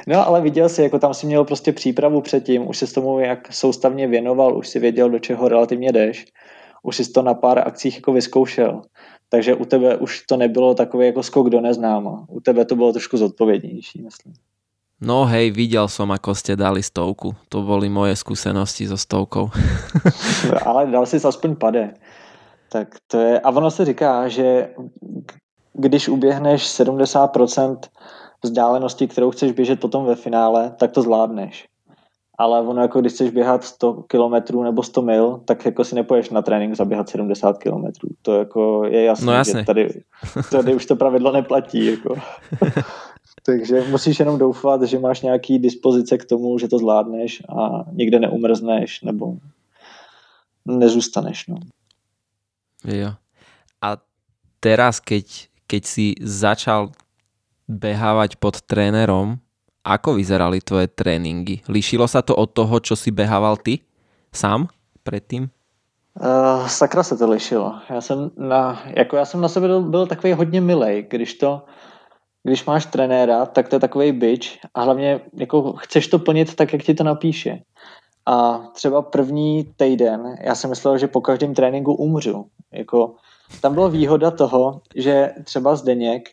[0.06, 3.52] No ale viděl jsi, jako tam si měl prostě přípravu předtím, už se tomu jak
[3.52, 6.26] soustavně věnoval, už si věděl, do čeho relativně jdeš,
[6.82, 8.82] už jsi to na pár akcích jako vyzkoušel.
[9.28, 12.26] Takže u tebe už to nebylo takový jako skok do neznáma.
[12.28, 14.34] U tebe to bylo trošku zodpovědnější, myslím.
[15.02, 17.34] No hej, viděl som, ako ste dali stovku.
[17.50, 19.50] To boli moje skúsenosti so stovkou.
[20.66, 21.98] Ale dal si aspoň pade.
[22.70, 24.70] Tak to je, a ono se říká, že
[25.74, 27.78] když uběhneš 70%
[28.44, 31.71] vzdálenosti, kterou chceš běžet potom ve finále, tak to zvládneš
[32.42, 36.30] ale ono jako když chceš běhat 100 km nebo 100 mil, tak jako si nepoješ
[36.30, 37.86] na trénink zaběhat 70 km.
[38.22, 39.60] To jako je jasné, no jasně.
[39.60, 40.02] že tady,
[40.50, 41.86] tady už to pravidlo neplatí.
[41.86, 42.14] Jako.
[43.46, 48.20] Takže musíš jenom doufat, že máš nějaký dispozice k tomu, že to zvládneš a nikde
[48.20, 49.36] neumrzneš nebo
[50.66, 51.46] nezůstaneš.
[51.46, 51.56] No.
[52.84, 53.14] Jo.
[53.82, 53.96] A
[54.60, 56.90] teraz, keď, keď si začal
[57.70, 59.38] behávať pod trénerom,
[59.84, 61.66] ako vyzerali tvoje tréninky?
[61.68, 63.82] Líšilo sa to od toho, čo si behával ty
[64.32, 64.70] sám
[65.02, 65.50] předtím?
[66.20, 67.74] Uh, sakra se to lišilo.
[67.90, 71.62] Já jsem na, jako já jsem na sebe byl, byl takový hodně milej, když to,
[72.42, 76.72] když máš trenéra, tak to je takový byč a hlavně jako chceš to plnit tak,
[76.72, 77.58] jak ti to napíše.
[78.26, 82.46] A třeba první týden, já jsem myslel, že po každém tréninku umřu.
[82.72, 83.14] Jako,
[83.60, 86.30] tam byla výhoda toho, že třeba Zdeněk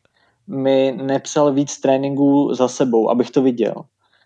[0.50, 3.74] mi nepsal víc tréninků za sebou, abych to viděl.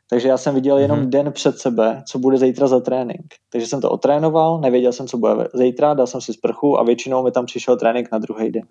[0.09, 1.09] Takže já jsem viděl jenom hmm.
[1.09, 3.33] den před sebe, co bude zítra za trénink.
[3.49, 7.23] Takže jsem to otrénoval, nevěděl jsem, co bude zítra, dal jsem si sprchu a většinou
[7.23, 8.63] mi tam přišel trénink na druhý den.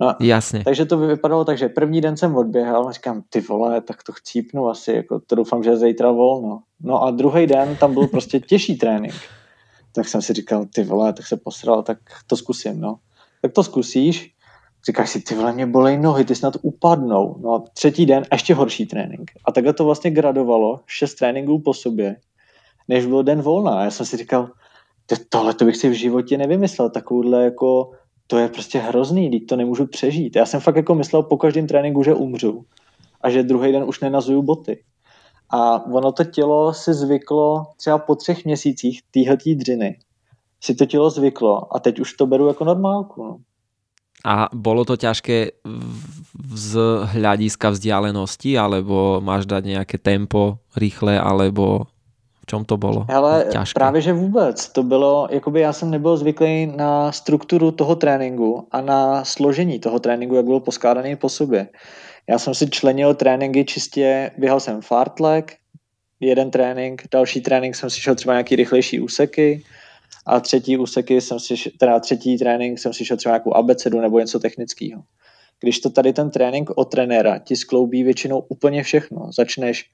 [0.00, 0.64] No, Jasně.
[0.64, 4.12] Takže to vypadalo tak, že první den jsem odběhal a říkám, ty vole, tak to
[4.12, 6.62] chcípnu asi, jako to doufám, že je zítra volno.
[6.80, 9.14] No a druhý den tam byl prostě těžší trénink.
[9.94, 12.98] Tak jsem si říkal, ty vole, tak se posral, tak to zkusím, no.
[13.42, 14.34] Tak to zkusíš
[14.86, 17.36] Říkáš si, ty vole, mě bolej nohy, ty snad upadnou.
[17.40, 19.30] No a třetí den ještě horší trénink.
[19.44, 22.16] A takhle to vlastně gradovalo, šest tréninků po sobě,
[22.88, 23.78] než byl den volna.
[23.78, 24.50] A já jsem si říkal,
[25.28, 27.90] tohle to bych si v životě nevymyslel, takovouhle jako,
[28.26, 30.36] to je prostě hrozný, teď to nemůžu přežít.
[30.36, 32.64] Já jsem fakt jako myslel po každém tréninku, že umřu
[33.20, 34.84] a že druhý den už nenazuju boty.
[35.50, 39.98] A ono to tělo si zvyklo třeba po třech měsících týhletý dřiny.
[40.60, 43.24] Si to tělo zvyklo a teď už to beru jako normálku.
[43.24, 43.38] No.
[44.24, 45.62] A bolo to ťažké
[46.54, 46.72] z
[47.14, 51.86] hľadiska vzdialenosti, alebo máš dať nejaké tempo rýchle, alebo
[52.42, 53.78] v čom to bylo Hele, ťažké?
[53.78, 54.68] právě že vůbec.
[54.68, 59.98] To bylo, jakoby já jsem nebyl zvyklý na strukturu toho tréninku a na složení toho
[59.98, 61.68] tréninku, jak byl poskládaný po sobě.
[62.28, 65.56] Já jsem si členil tréninky čistě, běhal jsem fartlek,
[66.20, 69.64] jeden trénink, další trénink jsem si šel třeba nějaký rychlejší úseky,
[70.28, 74.18] a třetí úseky jsem si, teda třetí trénink jsem si šel třeba nějakou abecedu nebo
[74.18, 75.02] něco technického.
[75.60, 79.32] Když to tady ten trénink od trenéra ti skloubí většinou úplně všechno.
[79.32, 79.90] Začneš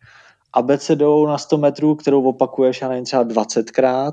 [0.53, 4.13] abecedou na 100 metrů, kterou opakuješ, já nevím, třeba 20krát,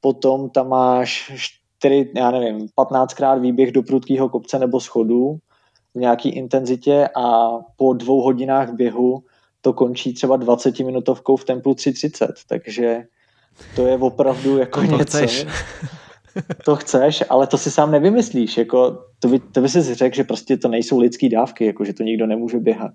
[0.00, 1.32] potom tam máš
[1.78, 5.38] 4, já nevím, 15krát výběh do prudkého kopce nebo schodů
[5.94, 9.22] v nějaký intenzitě a po dvou hodinách běhu
[9.60, 13.02] to končí třeba 20 minutovkou v tempu 3.30, takže
[13.76, 15.04] to je opravdu jako to něco.
[15.04, 15.46] Chceš.
[16.64, 18.58] To chceš, ale to si sám nevymyslíš.
[18.58, 21.92] Jako, to, by, to by si řekl, že prostě to nejsou lidský dávky, jako, že
[21.92, 22.92] to nikdo nemůže běhat.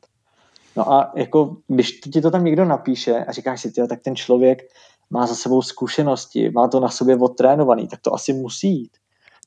[0.78, 4.16] No a jako, když ti to tam někdo napíše a říkáš si, tyjo, tak ten
[4.16, 4.62] člověk
[5.10, 8.92] má za sebou zkušenosti, má to na sobě odtrénovaný, tak to asi musí jít.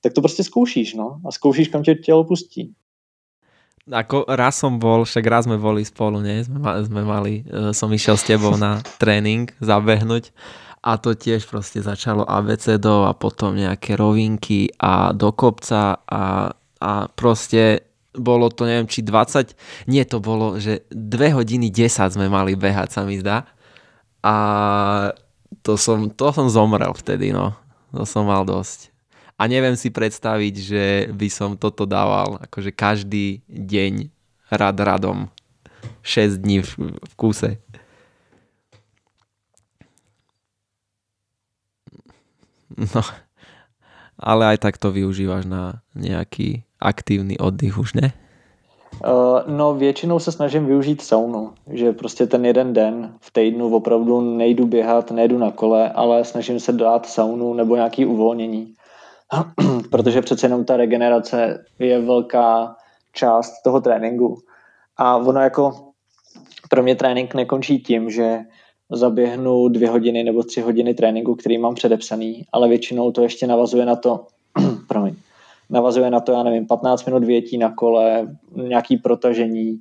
[0.00, 1.20] Tak to prostě zkoušíš, no.
[1.28, 2.74] A zkoušíš, kam tě tělo pustí.
[3.88, 6.44] Ako raz som bol, však raz sme boli spolu, nie?
[6.44, 10.28] Sme, sme mali, e, som išiel s tebou na tréning zabehnúť
[10.82, 17.08] a to tiež prostě začalo abecedou a potom nejaké rovinky a do kopca a, a
[17.14, 17.80] prostě
[18.18, 19.54] bolo to neviem či 20,
[19.86, 23.46] nie to bolo, že 2 hodiny 10 sme mali behať sa mi zdá
[24.22, 24.34] a
[25.62, 27.54] to som, to som zomrel vtedy no,
[27.94, 28.90] to som mal dosť.
[29.38, 34.10] A neviem si predstaviť, že by som toto dával akože každý deň
[34.50, 35.30] rad radom
[36.02, 37.62] 6 dní v, v kúse.
[42.78, 43.02] No,
[44.18, 48.12] ale aj tak to využíváš na nějaký aktivní oddych už, ne?
[49.04, 54.20] Uh, no většinou se snažím využít saunu, že prostě ten jeden den v týdnu opravdu
[54.20, 58.74] nejdu běhat, nejdu na kole, ale snažím se dát saunu nebo nějaký uvolnění.
[59.90, 62.76] Protože přece jenom ta regenerace je velká
[63.12, 64.38] část toho tréninku.
[64.96, 65.92] A ono jako
[66.70, 68.38] pro mě trénink nekončí tím, že
[68.90, 73.86] zaběhnu dvě hodiny nebo tři hodiny tréninku, který mám předepsaný, ale většinou to ještě navazuje
[73.86, 74.26] na to,
[74.88, 75.14] promiň,
[75.70, 79.80] navazuje na to, já nevím, 15 minut větí na kole, nějaký protažení,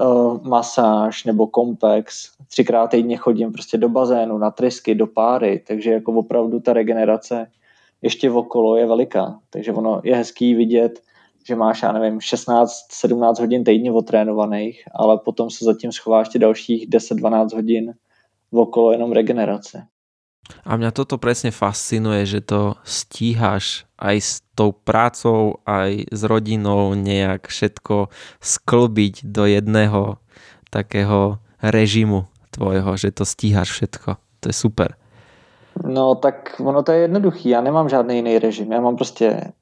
[0.00, 2.30] uh, masáž nebo komplex.
[2.48, 7.46] Třikrát týdně chodím prostě do bazénu, na trysky, do páry, takže jako opravdu ta regenerace
[8.02, 9.38] ještě okolo je veliká.
[9.50, 11.00] Takže ono je hezký vidět,
[11.46, 16.88] že máš, já nevím, 16-17 hodin týdně otrénovaných, ale potom se zatím schová ještě dalších
[16.88, 17.94] 10-12 hodin
[18.54, 19.86] okolo jenom regenerace.
[20.64, 26.92] A mňa toto presne fascinuje, že to stíhaš aj s tou prácou, aj s rodinou
[26.92, 28.12] nejak všetko
[28.44, 30.20] sklbiť do jedného
[30.68, 34.20] takého režimu tvojho, že to stíhaš všetko.
[34.40, 35.00] To je super.
[35.80, 39.52] No tak ono to je jednoduchý, já nemám žádný jiný režim, já mám prostě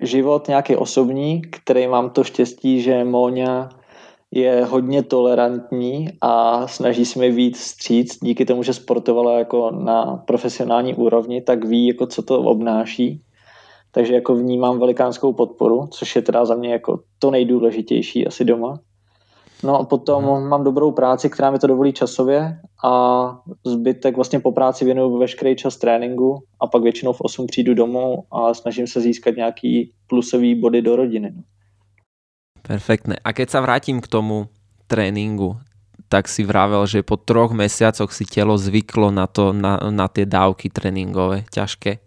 [0.00, 3.68] život nějaký osobní, který mám to štěstí, že Móňa
[4.34, 10.22] je hodně tolerantní a snaží se mi víc stříc díky tomu, že sportovala jako na
[10.26, 13.22] profesionální úrovni, tak ví, jako co to obnáší.
[13.90, 18.78] Takže jako vnímám velikánskou podporu, což je teda za mě jako to nejdůležitější asi doma.
[19.62, 20.48] No a potom hmm.
[20.48, 23.24] mám dobrou práci, která mi to dovolí časově a
[23.66, 28.24] zbytek vlastně po práci věnuju veškerý čas tréninku a pak většinou v 8 přijdu domů
[28.32, 31.34] a snažím se získat nějaký plusový body do rodiny.
[32.64, 32.74] No.
[32.74, 33.20] Perfektné.
[33.20, 34.48] A keď sa vrátim k tomu
[34.88, 35.60] tréningu,
[36.08, 40.24] tak si vravel, že po troch mesiacoch si telo zvyklo na, to, na, na tie
[40.24, 41.98] dávky tréninkové, ťažké.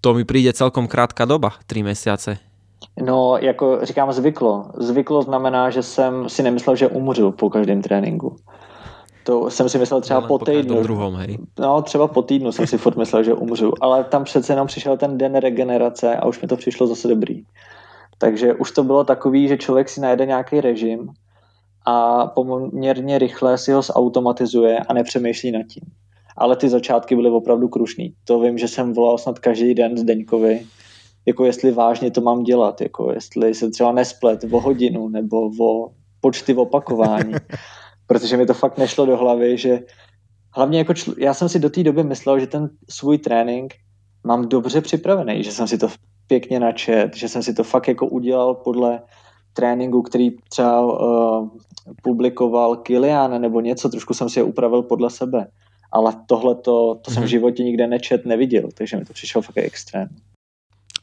[0.00, 2.38] To mi přijde celkom krátká doba, tři mesiace.
[3.02, 4.64] No, jako říkám zvyklo.
[4.78, 8.36] Zvyklo znamená, že jsem si nemyslel, že umřu po každém tréninku.
[9.24, 10.82] To jsem si myslel třeba po týdnu.
[10.82, 11.38] druhom, hej.
[11.58, 14.96] No, třeba po týdnu jsem si furt myslel, že umřu, ale tam přece jenom přišel
[14.96, 17.42] ten den regenerace a už mi to přišlo zase dobrý.
[18.18, 21.08] Takže už to bylo takový, že člověk si najde nějaký režim
[21.86, 25.82] a poměrně rychle si ho zautomatizuje a nepřemýšlí nad tím.
[26.36, 28.14] Ale ty začátky byly opravdu krušný.
[28.24, 30.66] To vím, že jsem volal snad každý den Zdeňkovi,
[31.26, 35.90] jako jestli vážně to mám dělat, jako jestli se třeba nesplet o hodinu nebo o
[36.20, 37.34] počty opakování.
[38.06, 39.80] Protože mi to fakt nešlo do hlavy, že
[40.56, 43.74] hlavně jako čl- já jsem si do té doby myslel, že ten svůj trénink
[44.24, 45.88] mám dobře připravený, že jsem si to
[46.26, 49.02] pěkně načet, že jsem si to fakt jako udělal podle
[49.52, 51.48] tréninku, který třeba uh,
[52.02, 55.46] publikoval Kilian nebo něco, trošku jsem si je upravil podle sebe.
[55.92, 57.28] Ale tohle to, jsem v mhm.
[57.28, 60.08] životě nikde nečet, neviděl, takže mi to přišlo fakt extrém.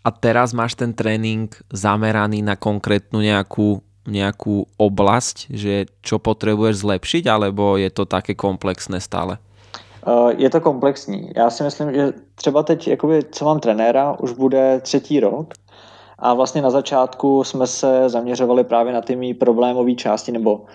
[0.03, 7.27] A teraz máš ten trénink zameraný na konkrétnu nějakou nějakou oblast, že čo potřebuješ zlepšit,
[7.27, 9.39] alebo je to také komplexné stále?
[10.07, 11.29] Eh, je to komplexní.
[11.35, 15.53] Já si myslím, že třeba teď, jakoby, co mám trenéra, už bude třetí rok
[16.19, 20.65] a vlastně na začátku jsme se zaměřovali právě na ty mý problémové části nebo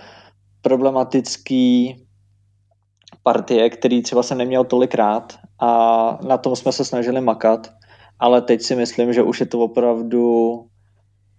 [0.62, 1.96] problematický
[3.22, 7.70] partie, který třeba jsem neměl tolikrát a na tom jsme se snažili makat,
[8.18, 10.54] ale teď si myslím, že už je to opravdu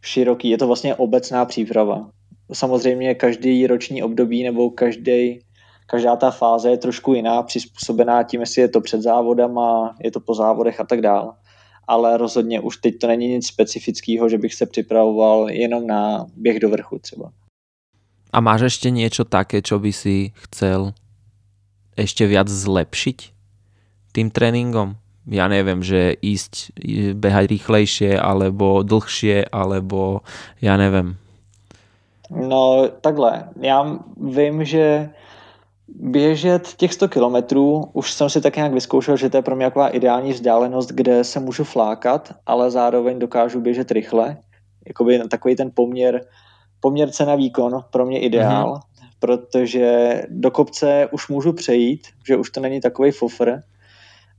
[0.02, 2.10] široký, je to vlastně obecná příprava.
[2.54, 5.40] Samozřejmě každý roční období nebo každý
[5.90, 10.20] každá ta fáze je trošku jiná, přizpůsobená tím, jestli je to před závodama, je to
[10.20, 11.34] po závodech a tak dále.
[11.88, 16.60] Ale rozhodně už teď to není nic specifického, že bych se připravoval jenom na běh
[16.60, 17.32] do vrchu třeba.
[18.34, 20.94] A máš ještě něco také, co by si chcel
[21.98, 23.34] ještě viac zlepšiť
[24.14, 24.96] tým tréningom?
[25.30, 26.74] Ja neviem, že ísť
[27.14, 30.26] behať rýchlejšie, alebo dlhšie, alebo
[30.58, 31.22] ja neviem.
[32.34, 35.10] No takhle, já vím, že
[35.96, 39.66] Běžet těch 100 kilometrů už jsem si tak nějak vyzkoušel, že to je pro mě
[39.66, 44.38] taková ideální vzdálenost, kde se můžu flákat, ale zároveň dokážu běžet rychle.
[44.88, 46.26] Jakoby takový ten poměr,
[46.80, 49.10] poměr cena výkon pro mě ideál, mm-hmm.
[49.20, 53.62] protože do kopce už můžu přejít, že už to není takový fofr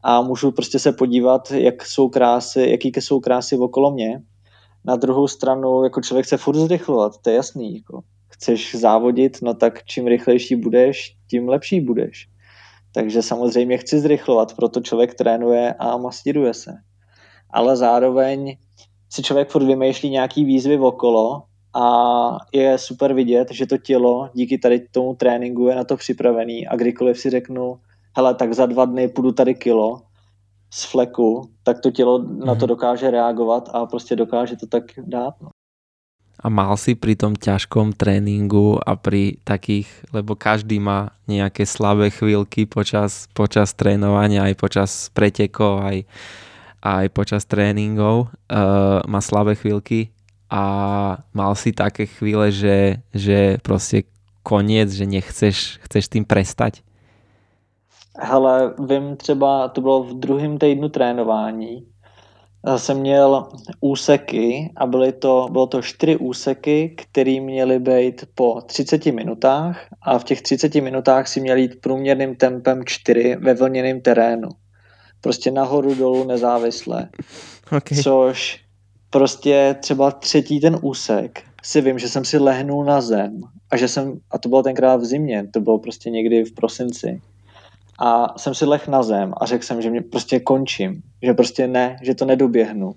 [0.02, 4.22] a můžu prostě se podívat, jak jsou krásy, jaký jsou krásy okolo mě.
[4.84, 7.76] Na druhou stranu, jako člověk se furt zrychlovat, to je jasný.
[7.76, 12.28] Jako chceš závodit, no tak čím rychlejší budeš, tím lepší budeš.
[12.92, 16.72] Takže samozřejmě chci zrychlovat, proto člověk trénuje a mastíruje se.
[17.50, 18.56] Ale zároveň
[19.10, 21.42] si člověk furt vymýšlí nějaký výzvy okolo
[21.74, 21.86] a
[22.52, 26.76] je super vidět, že to tělo díky tady tomu tréninku je na to připravený a
[26.76, 27.80] kdykoliv si řeknu,
[28.16, 30.02] hele, tak za dva dny půjdu tady kilo,
[30.72, 32.68] z fleku, tak to tělo na to mhm.
[32.68, 35.34] dokáže reagovat a prostě dokáže to tak dát.
[35.40, 35.50] No.
[36.40, 42.08] A mal si pri tom ťažkom tréningu a pri takých, lebo každý má nejaké slabé
[42.08, 46.08] chvíľky počas, počas trénovania, aj počas pretekov, aj,
[46.80, 50.08] aj počas tréningov, uh, má slabé chvíľky
[50.50, 50.62] a
[51.36, 54.02] mal si také chvíle, že, že prostě
[54.42, 56.82] koniec, že nechceš, chceš tým prestať?
[58.18, 61.86] Hele, vím třeba, to bylo v druhém týdnu trénování,
[62.76, 63.48] jsem měl
[63.80, 70.18] úseky a byly to, bylo to čtyři úseky, které měly být po 30 minutách a
[70.18, 74.48] v těch 30 minutách si měl jít průměrným tempem 4 ve vlněném terénu.
[75.20, 77.08] Prostě nahoru, dolů, nezávisle.
[77.76, 78.02] Okay.
[78.02, 78.60] Což
[79.10, 83.40] prostě třeba třetí ten úsek si vím, že jsem si lehnul na zem
[83.70, 87.20] a že jsem, a to bylo tenkrát v zimě, to bylo prostě někdy v prosinci,
[88.00, 91.66] a jsem si leh na zem a řekl jsem, že mě prostě končím, že prostě
[91.66, 92.92] ne, že to nedoběhnu.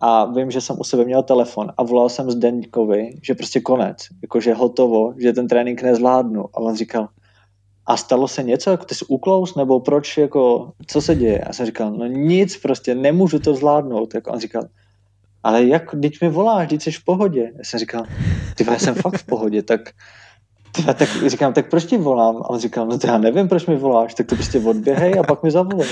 [0.00, 3.96] A vím, že jsem u sebe měl telefon a volal jsem Zdeňkovi, že prostě konec,
[4.22, 6.44] jakože hotovo, že ten trénink nezvládnu.
[6.54, 7.08] A on říkal,
[7.86, 11.38] a stalo se něco, jako ty jsi uklous, nebo proč, jako, co se děje?
[11.38, 14.14] A jsem říkal, no nic, prostě nemůžu to zvládnout.
[14.14, 14.62] Jako on říkal,
[15.42, 17.52] ale jak, teď mi voláš, teď jsi v pohodě.
[17.58, 18.04] Já jsem říkal,
[18.56, 19.80] ty jsem fakt v pohodě, tak
[20.86, 22.36] já tak říkám, tak proč ti volám?
[22.36, 25.22] A on říkal, no to já nevím, proč mi voláš, tak to prostě odběhej a
[25.22, 25.88] pak mi zavolej.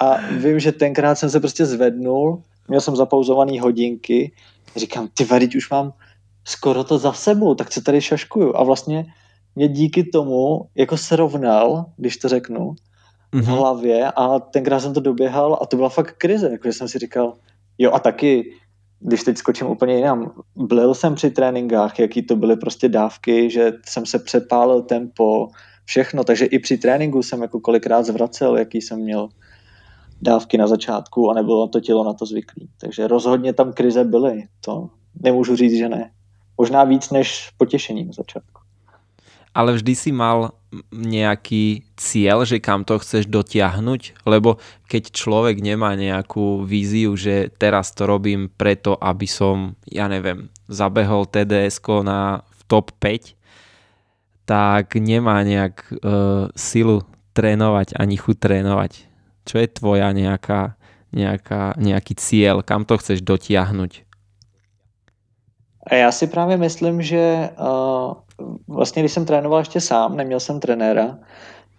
[0.00, 4.32] A vím, že tenkrát jsem se prostě zvednul, měl jsem zapauzovaný hodinky,
[4.76, 5.92] říkám, ty teď už mám
[6.44, 8.56] skoro to za sebou, tak co tady šaškuju?
[8.56, 9.06] A vlastně
[9.56, 12.74] mě díky tomu jako srovnal, když to řeknu,
[13.32, 13.44] v mm-hmm.
[13.44, 17.34] hlavě a tenkrát jsem to doběhal a to byla fakt krize, jakože jsem si říkal,
[17.78, 18.52] jo a taky
[19.06, 23.72] když teď skočím úplně jinam, blil jsem při tréninkách, jaký to byly prostě dávky, že
[23.86, 25.48] jsem se přepálil tempo,
[25.84, 29.28] všechno, takže i při tréninku jsem jako kolikrát zvracel, jaký jsem měl
[30.22, 32.68] dávky na začátku a nebylo to tělo na to zvyklý.
[32.80, 34.88] Takže rozhodně tam krize byly, to
[35.22, 36.10] nemůžu říct, že ne.
[36.58, 38.64] Možná víc než potěšení na začátku
[39.54, 40.50] ale vždy si mal
[40.90, 44.58] nejaký cieľ, že kam to chceš dotiahnuť, lebo
[44.88, 51.28] keď človek nemá nejakú víziu, že teraz to robím preto, aby som, ja neviem, zabehol
[51.28, 53.36] tds na top 5,
[54.44, 58.92] tak nemá nejak uh, silu trénovať ani chuť trénovať.
[59.44, 60.76] Čo je tvoja nejaká,
[61.12, 64.03] nejaká, nejaký cieľ, kam to chceš dotiahnuť?
[65.86, 68.14] A já si právě myslím, že uh,
[68.68, 71.18] vlastně když jsem trénoval ještě sám, neměl jsem trenéra,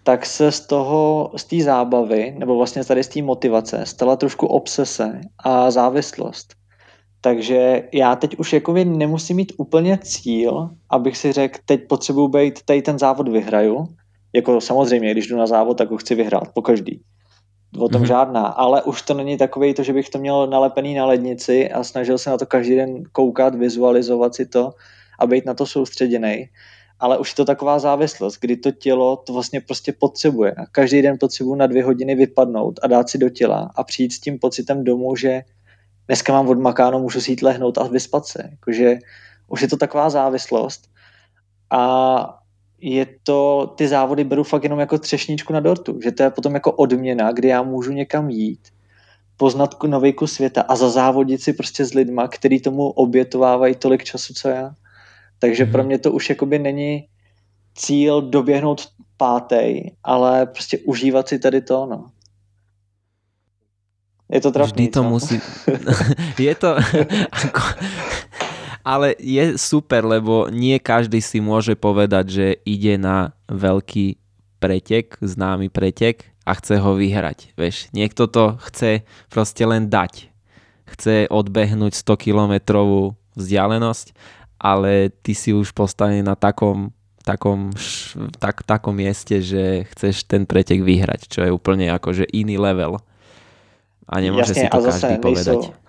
[0.03, 4.47] tak se z toho, z té zábavy, nebo vlastně tady z té motivace, stala trošku
[4.47, 6.53] obsese a závislost.
[7.21, 12.59] Takže já teď už jako nemusím mít úplně cíl, abych si řekl, teď potřebuji být,
[12.65, 13.85] tady ten závod vyhraju.
[14.33, 17.01] Jako samozřejmě, když jdu na závod, tak ho chci vyhrát, po každý
[17.79, 18.05] o tom mm-hmm.
[18.05, 21.83] žádná, ale už to není takový to, že bych to měl nalepený na lednici a
[21.83, 24.73] snažil se na to každý den koukat, vizualizovat si to
[25.19, 26.49] a být na to soustředěný.
[26.99, 30.51] Ale už je to taková závislost, kdy to tělo to vlastně prostě potřebuje.
[30.51, 34.13] A každý den potřebuji na dvě hodiny vypadnout a dát si do těla a přijít
[34.13, 35.41] s tím pocitem domů, že
[36.07, 38.49] dneska mám odmakáno, můžu si jít lehnout a vyspat se.
[38.51, 38.97] Jakože
[39.47, 40.89] už je to taková závislost.
[41.69, 42.44] A
[42.87, 46.53] je to, ty závody beru fakt jenom jako třešničku na dortu, že to je potom
[46.53, 48.59] jako odměna, kdy já můžu někam jít,
[49.37, 54.33] poznat nový kus světa a zazávodit si prostě s lidma, který tomu obětovávají tolik času,
[54.33, 54.75] co já.
[55.39, 55.71] Takže mm-hmm.
[55.71, 57.07] pro mě to už jakoby není
[57.75, 62.09] cíl doběhnout pátej, ale prostě užívat si tady to, no.
[64.31, 65.41] Je to trapný, Vždy to musí...
[66.39, 66.75] je to
[68.85, 74.21] ale je super, lebo nie každý si môže povedať, že ide na veľký
[74.61, 77.57] pretek, známy pretek a chce ho vyhrať.
[77.57, 79.01] Vieš, niekto to chce
[79.33, 80.29] proste len dať.
[80.85, 84.13] Chce odbehnúť 100 kilometrovú vzdialenosť,
[84.61, 86.93] ale ty si už postavený na takom,
[87.25, 87.73] takom,
[88.37, 93.01] tak, takom mieste, že chceš ten pretek vyhrať, čo je úplne akože iný level.
[94.05, 95.73] A nemôže Jasne, si to každý povedať.
[95.73, 95.84] Nejsou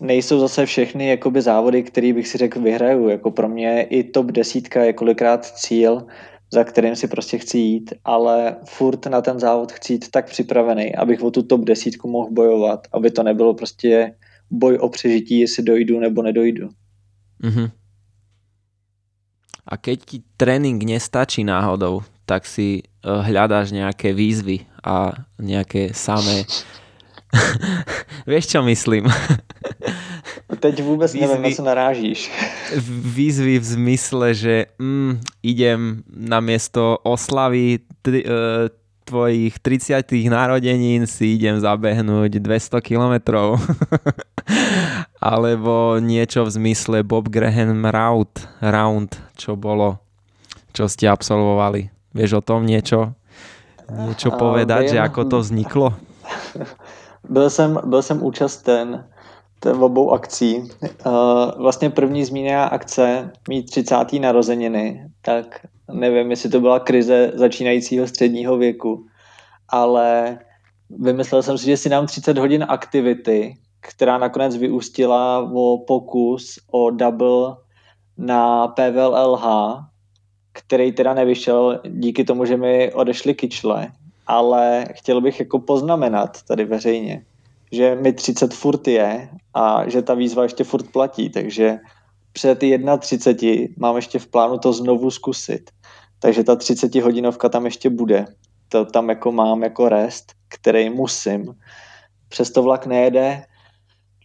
[0.00, 3.08] nejsou zase všechny jakoby závody, který bych si řekl vyhraju.
[3.08, 6.06] Jako pro mě i top desítka je kolikrát cíl,
[6.52, 10.94] za kterým si prostě chci jít, ale furt na ten závod chci jít tak připravený,
[10.94, 14.14] abych o tu top desítku mohl bojovat, aby to nebylo prostě
[14.50, 16.68] boj o přežití, jestli dojdu nebo nedojdu.
[17.44, 17.70] Mm-hmm.
[19.68, 26.48] A keď ti trénink nestačí náhodou, tak si eh, hľadáš nejaké výzvy a nejaké samé
[28.28, 29.04] Vieš, čo myslím?
[30.60, 32.30] Teď vůbec výzvy, nevím, na co narážíš.
[32.88, 38.30] Výzvy v zmysle, že mm, idem na miesto oslavy tri, uh,
[39.08, 43.56] tvojich 30 narodenín si idem zabehnúť 200 kilometrov.
[45.32, 49.96] Alebo niečo v zmysle Bob Graham Round, Round, čo bolo,
[50.76, 51.88] čo ste absolvovali.
[52.12, 53.16] Vieš o tom niečo?
[53.88, 55.88] Niečo povedať, že ako to vzniklo?
[57.28, 59.04] Byl jsem, byl jsem účasten
[59.64, 60.62] v obou akcí.
[61.56, 63.96] Vlastně první zmíněná akce, mít 30.
[64.20, 69.06] narozeniny, tak nevím, jestli to byla krize začínajícího středního věku,
[69.68, 70.38] ale
[70.90, 76.90] vymyslel jsem si, že si dám 30 hodin aktivity, která nakonec vyústila o pokus o
[76.90, 77.56] double
[78.18, 79.44] na PVLH,
[80.52, 83.88] který teda nevyšel díky tomu, že mi odešly kyčle,
[84.26, 87.24] ale chtěl bych jako poznamenat tady veřejně,
[87.72, 89.28] že mi 30 furt je
[89.58, 91.78] a že ta výzva ještě furt platí, takže
[92.32, 92.58] před
[92.98, 95.70] 31 mám ještě v plánu to znovu zkusit.
[96.18, 98.24] Takže ta 30 hodinovka tam ještě bude.
[98.68, 101.54] To tam jako mám jako rest, který musím.
[102.28, 103.42] Přesto vlak nejede.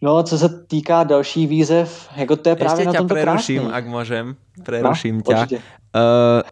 [0.02, 3.74] No, co se týká dalších výzev, jako to je právě Ešte na tomto preruším, krásný.
[3.74, 4.26] ak môžem.
[4.64, 5.58] Preruším no, určite.
[5.96, 6.44] Uh,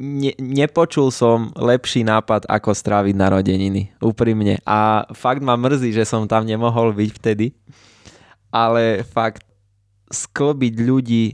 [0.00, 3.92] ne, ne, nepočul som lepší nápad, ako stráviť narodeniny.
[4.00, 4.56] Úprimne.
[4.64, 7.52] A fakt ma mrzí, že som tam nemohol byť vtedy.
[8.48, 9.44] Ale fakt
[10.10, 11.24] sklbiť ľudí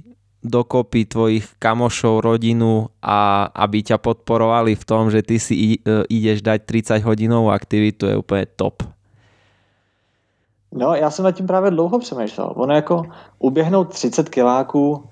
[0.47, 6.45] dokopy tvojich kamošov, rodinu a aby ťa podporovali v tom, že ty si e, ideš
[6.45, 6.59] dať
[7.01, 8.87] 30 hodinovú aktivitu je úplne top.
[10.77, 12.53] No, já jsem nad tím právě dlouho přemýšlel.
[12.57, 13.03] Ono jako
[13.39, 15.09] uběhnout 30 kiláků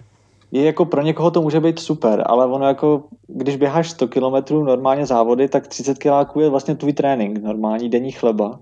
[0.54, 4.64] je jako pro někoho to může být super, ale ono jako, když běháš 100 kilometrů
[4.64, 8.60] normálně závody, tak 30 kiláků je vlastně tvůj trénink, normální denní chleba.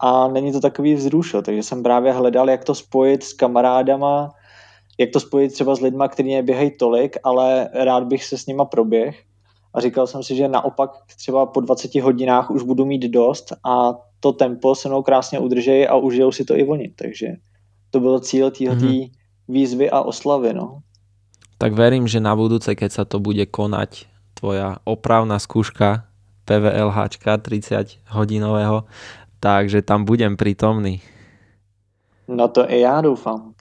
[0.00, 4.30] A není to takový vzrušo, takže jsem právě hledal, jak to spojit s kamarádama,
[4.98, 8.64] jak to spojit třeba s lidma, kteří neběhají tolik, ale rád bych se s nima
[8.64, 9.22] proběh.
[9.74, 13.94] A říkal jsem si, že naopak třeba po 20 hodinách už budu mít dost a
[14.20, 16.88] to tempo se mnou krásně udržejí a užijou si to i oni.
[16.88, 17.26] Takže
[17.90, 19.10] to byl cíl této mm-hmm.
[19.48, 20.54] výzvy a oslavy.
[20.54, 20.78] No.
[21.58, 24.06] Tak verím, že na budúce, keď sa to bude konať,
[24.38, 26.06] tvoja opravná skúška
[26.46, 28.86] PVLH 30 hodinového,
[29.42, 31.02] takže tam budem prítomný.
[32.28, 33.54] No to i já doufám.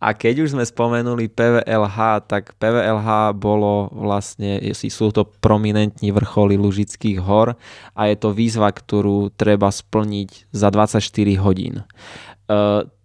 [0.00, 7.18] A keď už sme spomenuli PVLH, tak PVLH bolo vlastne, sú to prominentní vrcholy Lužických
[7.18, 7.58] hor
[7.98, 11.02] a je to výzva, ktorú treba splniť za 24
[11.42, 11.82] hodín.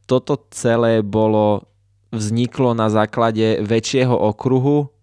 [0.05, 1.65] Toto celé bolo,
[2.13, 4.93] vzniklo na základe väčšieho okruhu,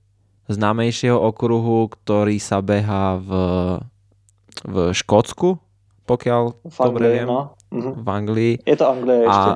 [0.46, 3.30] známejšieho okruhu, ktorý sa beha v,
[4.70, 5.58] v Škótsku,
[6.06, 7.26] pokiaľ v Anglii, dobre viem.
[7.26, 7.40] No.
[7.70, 7.90] Mhm.
[8.02, 8.52] V Anglii.
[8.66, 9.50] Je to Anglie A, ešte.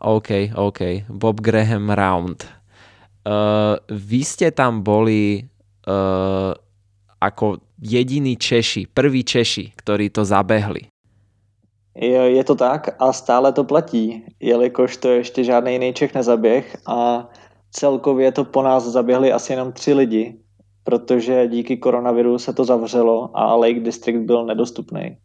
[0.00, 0.80] OK, OK.
[1.12, 2.44] Bob Graham Round.
[3.20, 5.44] Uh, vy ste tam boli
[5.84, 6.56] uh,
[7.20, 10.88] ako jediní Češi, prví Češi, ktorí to zabehli.
[11.94, 16.76] Je, je to tak a stále to platí, jelikož to ještě žádný jiný Čech nezaběh
[16.86, 17.28] a
[17.70, 20.36] celkově to po nás zaběhli asi jenom tři lidi,
[20.84, 25.16] protože díky koronaviru se to zavřelo a Lake District byl nedostupný.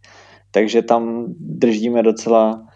[0.52, 2.68] Takže tam držíme docela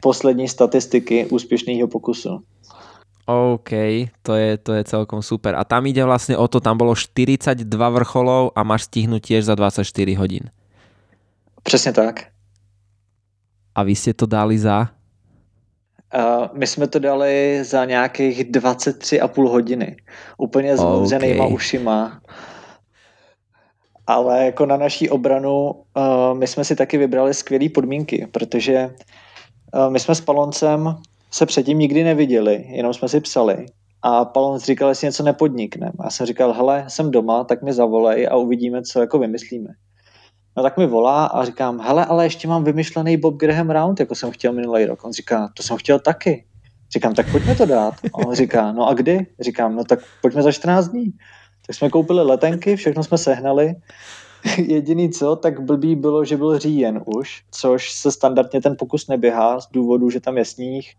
[0.00, 2.42] poslední statistiky úspěšného pokusu.
[3.26, 3.70] OK,
[4.22, 5.58] to je, to je celkom super.
[5.58, 9.58] A tam ide vlastne o to, tam bolo 42 vrcholov a máš stihnúť tiež za
[9.58, 9.82] 24
[10.14, 10.46] hodín.
[11.66, 12.35] Přesně tak.
[13.76, 14.88] A vy ste to dali za?
[16.08, 19.96] Uh, my jsme to dali za nějakých 23,5 hodiny.
[20.38, 21.04] Úplně s OK.
[21.12, 21.52] okay.
[21.52, 22.20] ušima.
[24.06, 28.94] Ale jako na naší obranu uh, my jsme si taky vybrali skvělé podmínky, protože
[29.74, 30.96] uh, my jsme s Paloncem
[31.30, 33.66] se předtím nikdy neviděli, jenom jsme si psali.
[34.02, 35.92] A Palonc říkal, jestli něco nepodnikneme.
[35.98, 39.68] A já jsem říkal, hele, jsem doma, tak mi zavolej a uvidíme, co jako vymyslíme.
[40.56, 44.14] No tak mi volá a říkám, hele, ale ještě mám vymyšlený Bob Graham Round, jako
[44.14, 45.04] jsem chtěl minulý rok.
[45.04, 46.44] On říká, to jsem chtěl taky.
[46.92, 47.94] Říkám, tak pojďme to dát.
[48.04, 49.26] A on říká, no a kdy?
[49.40, 51.12] Říkám, no tak pojďme za 14 dní.
[51.66, 53.74] Tak jsme koupili letenky, všechno jsme sehnali.
[54.58, 59.60] Jediný co, tak blbý bylo, že byl říjen už, což se standardně ten pokus neběhá
[59.60, 60.94] z důvodu, že tam je sníh,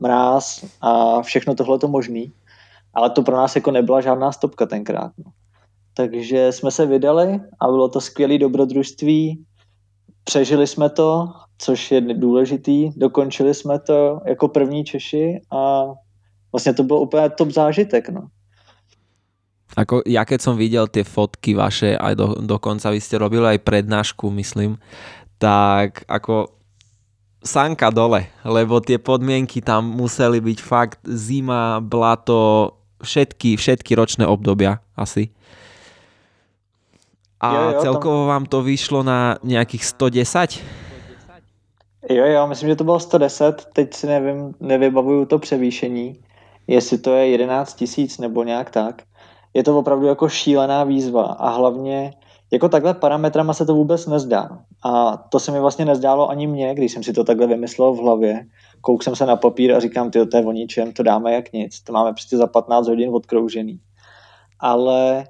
[0.00, 2.32] mráz a všechno tohle to možný.
[2.94, 5.12] Ale to pro nás jako nebyla žádná stopka tenkrát.
[5.18, 5.32] No.
[5.94, 9.44] Takže jsme se vydali a bylo to skvělé dobrodružství.
[10.24, 11.28] Přežili jsme to,
[11.58, 12.90] což je důležitý.
[12.96, 15.84] Dokončili jsme to jako první Češi a
[16.52, 18.08] vlastně to bylo úplně top zážitek.
[18.08, 18.28] No.
[19.74, 23.66] Ako, ja keď som videl tie fotky vaše, aj do, dokonca vy ste robili aj
[23.66, 24.78] prednášku, myslím,
[25.42, 26.46] tak ako
[27.42, 32.70] sanka dole, lebo tie podmienky tam museli byť fakt zima, blato,
[33.02, 35.34] všetky, všetky ročné obdobia asi.
[37.44, 38.26] A jo, jo, celkovo tam...
[38.26, 40.50] vám to vyšlo na nějakých 110?
[42.10, 46.16] Jo, jo, myslím, že to bylo 110, teď si nevím, nevybavuju to převýšení,
[46.66, 49.02] jestli to je 11 tisíc nebo nějak tak.
[49.54, 52.12] Je to opravdu jako šílená výzva a hlavně
[52.52, 54.58] jako takhle parametrama se to vůbec nezdá.
[54.84, 57.98] A to se mi vlastně nezdálo ani mně, když jsem si to takhle vymyslel v
[57.98, 58.46] hlavě.
[58.80, 61.52] Kouk jsem se na papír a říkám, ty to je o ničem, to dáme jak
[61.52, 61.80] nic.
[61.80, 63.80] To máme prostě za 15 hodin odkroužený.
[64.60, 65.24] Ale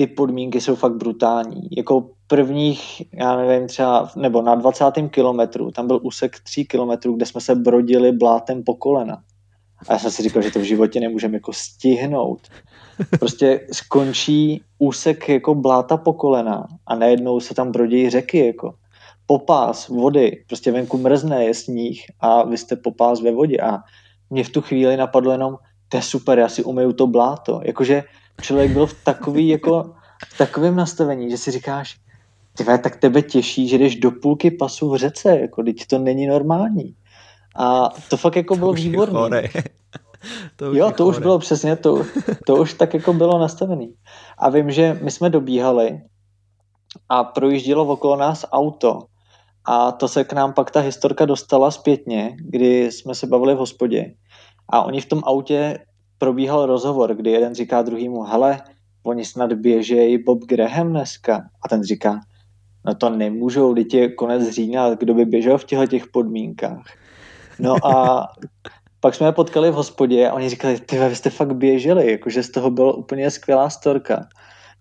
[0.00, 1.68] ty podmínky jsou fakt brutální.
[1.76, 4.84] Jako prvních, já nevím, třeba, nebo na 20.
[5.10, 9.22] kilometru, tam byl úsek 3 kilometrů, kde jsme se brodili blátem po kolena.
[9.88, 12.40] A já jsem si říkal, že to v životě nemůžeme jako stihnout.
[13.18, 18.74] Prostě skončí úsek jako bláta po kolena a najednou se tam brodí řeky jako
[19.26, 23.78] popás vody, prostě venku mrzne, je sníh a vy jste popás ve vodě a
[24.30, 25.56] mě v tu chvíli napadlo jenom,
[25.88, 27.60] to je super, já si umyju to bláto.
[27.64, 28.02] Jakože
[28.40, 29.94] člověk byl v takový jako
[30.28, 31.96] v takovém nastavení, že si říkáš,
[32.56, 36.26] ty tak tebe těší, že jdeš do půlky pasu v řece, jako teď to není
[36.26, 36.94] normální.
[37.56, 39.42] A to fakt jako to bylo výborné.
[40.56, 42.02] to už jo, to už bylo přesně, to,
[42.46, 43.94] to už tak jako bylo nastavený.
[44.38, 46.00] A vím, že my jsme dobíhali
[47.08, 48.98] a projíždělo okolo nás auto
[49.64, 53.58] a to se k nám pak ta historka dostala zpětně, kdy jsme se bavili v
[53.58, 54.14] hospodě
[54.68, 55.78] a oni v tom autě
[56.20, 58.60] probíhal rozhovor, kdy jeden říká druhýmu, hele,
[59.02, 61.42] oni snad běžejí Bob Graham dneska.
[61.64, 62.20] A ten říká,
[62.86, 66.84] no to nemůžou, teď je konec října, kdo by běžel v těchto těch podmínkách.
[67.58, 68.26] No a
[69.00, 72.42] pak jsme je potkali v hospodě a oni říkali, ty vy jste fakt běželi, jakože
[72.42, 74.28] z toho byla úplně skvělá storka,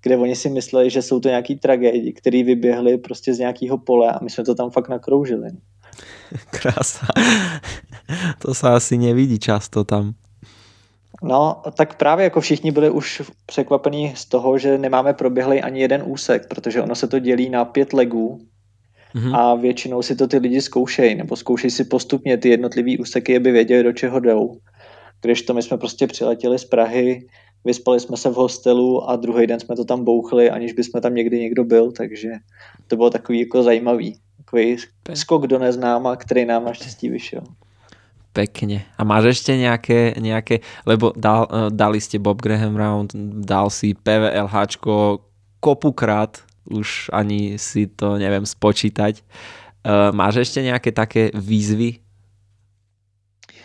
[0.01, 4.11] kde oni si mysleli, že jsou to nějaký tragédie, který vyběhli prostě z nějakého pole
[4.11, 5.49] a my jsme to tam fakt nakroužili.
[6.51, 7.07] Krása.
[8.39, 10.13] To se asi nevidí často tam.
[11.23, 16.03] No, tak právě jako všichni byli už překvapení z toho, že nemáme proběhlý ani jeden
[16.05, 18.39] úsek, protože ono se to dělí na pět legů
[19.15, 19.35] mm-hmm.
[19.35, 23.51] a většinou si to ty lidi zkoušejí, nebo zkoušejí si postupně ty jednotlivý úseky, aby
[23.51, 24.57] věděli, do čeho jdou.
[25.21, 27.27] Když to my jsme prostě přiletěli z Prahy,
[27.65, 31.01] vyspali jsme se v hostelu a druhý den jsme to tam bouchli, aniž by jsme
[31.01, 32.29] tam někdy někdo byl, takže
[32.87, 34.19] to bylo takový jako zajímavý.
[34.37, 34.77] Takový
[35.13, 37.41] skok do neznáma, který nám naštěstí vyšel.
[38.29, 38.85] Pekne.
[38.93, 43.11] A máš ešte nejaké, nejaké lebo dal, eh, dali ste Bob Graham Round,
[43.43, 45.25] dal si PVLHčko
[45.59, 49.25] kopukrát, už ani si to neviem spočítať.
[49.79, 52.03] Uh, máš ešte nejaké také výzvy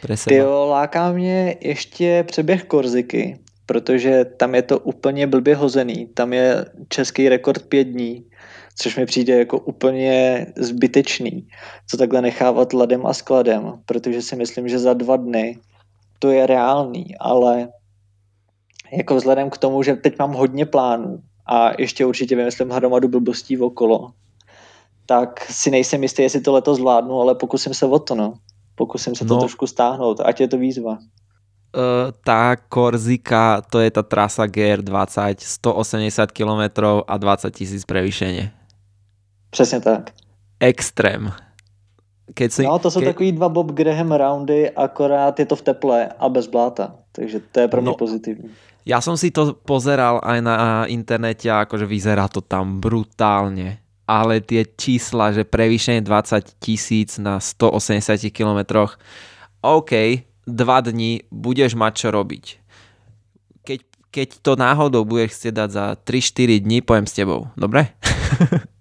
[0.00, 0.36] pre seba?
[0.36, 6.06] Jo, láká mě ještě přeběh Korziky, protože tam je to úplně blbě hozený.
[6.14, 8.24] Tam je český rekord pět dní
[8.74, 11.48] což mi přijde jako úplně zbytečný,
[11.90, 15.58] co takhle nechávat ladem a skladem, protože si myslím, že za dva dny
[16.18, 17.68] to je reálný, ale
[18.92, 23.58] jako vzhledem k tomu, že teď mám hodně plánů a ještě určitě vymyslím hromadu blbostí
[23.58, 24.10] okolo,
[25.06, 28.34] tak si nejsem jistý, jestli to letos zvládnu, ale pokusím se o to, no.
[28.74, 29.40] Pokusím se to no.
[29.40, 30.98] trošku stáhnout, ať je to výzva.
[31.74, 36.62] Uh, tá Korzika, to je tá trasa GR20, 180 km
[37.02, 38.63] a 20 tisíc prevýšenie.
[39.54, 40.10] Přesně tak.
[40.60, 41.30] Extrém.
[42.34, 43.06] Keď si, no, to jsou ke...
[43.06, 46.94] takový dva Bob Graham roundy, akorát je to v teple a bez bláta.
[47.12, 48.50] Takže to je pro mě no, pozitivní.
[48.86, 53.78] Já jsem si to pozeral aj na internete, akože vyzerá to tam brutálně.
[54.08, 58.98] Ale tie čísla, že prevýšenie 20 tisíc na 180 kilometroch,
[59.62, 62.44] OK, dva dní budeš mať čo robiť.
[63.64, 63.80] Keď,
[64.10, 67.48] keď to náhodou budeš chcieť dať za 3-4 dní, pojem s tebou.
[67.56, 67.96] Dobre?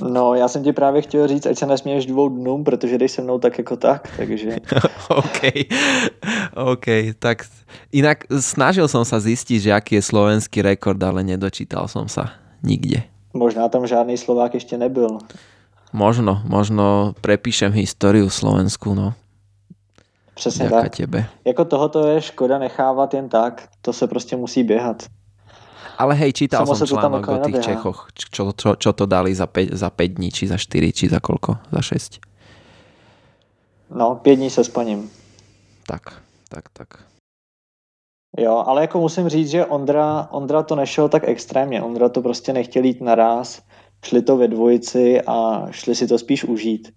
[0.00, 3.22] No, já jsem ti právě chtěl říct, ať se nesměješ dvou dnům, protože jdeš se
[3.22, 4.56] mnou tak jako tak, takže...
[5.08, 5.40] OK,
[6.54, 6.86] OK,
[7.18, 7.46] tak
[7.92, 13.06] inak snažil som sa zistiť, že aký je slovenský rekord, ale nedočítal som sa nikde.
[13.34, 15.18] Možná tam žádný Slovák ještě nebyl.
[15.92, 19.14] Možno, možno prepíšem históriu Slovensku, no.
[20.34, 20.96] Přesně Děka tak.
[20.96, 21.26] Tebe.
[21.44, 25.02] Jako tohoto je škoda nechávat jen tak, to se prostě musí běhat.
[25.98, 27.62] Ale hej, čítal Samo som článok o tých.
[27.62, 31.04] Čechoch, čo, čo, čo to dali za 5, za 5 dní, či za 4, či
[31.06, 31.58] za koľko?
[31.70, 32.18] Za 6?
[33.94, 35.10] No, 5 dní se spaním.
[35.86, 36.88] Tak, tak, tak.
[38.38, 41.82] Jo, ale jako musím říct, že Ondra, Ondra to nešel tak extrémně.
[41.82, 43.62] Ondra to prostě nechtěl jít naraz,
[44.04, 46.92] šli to ve dvojici a šli si to spíš užít.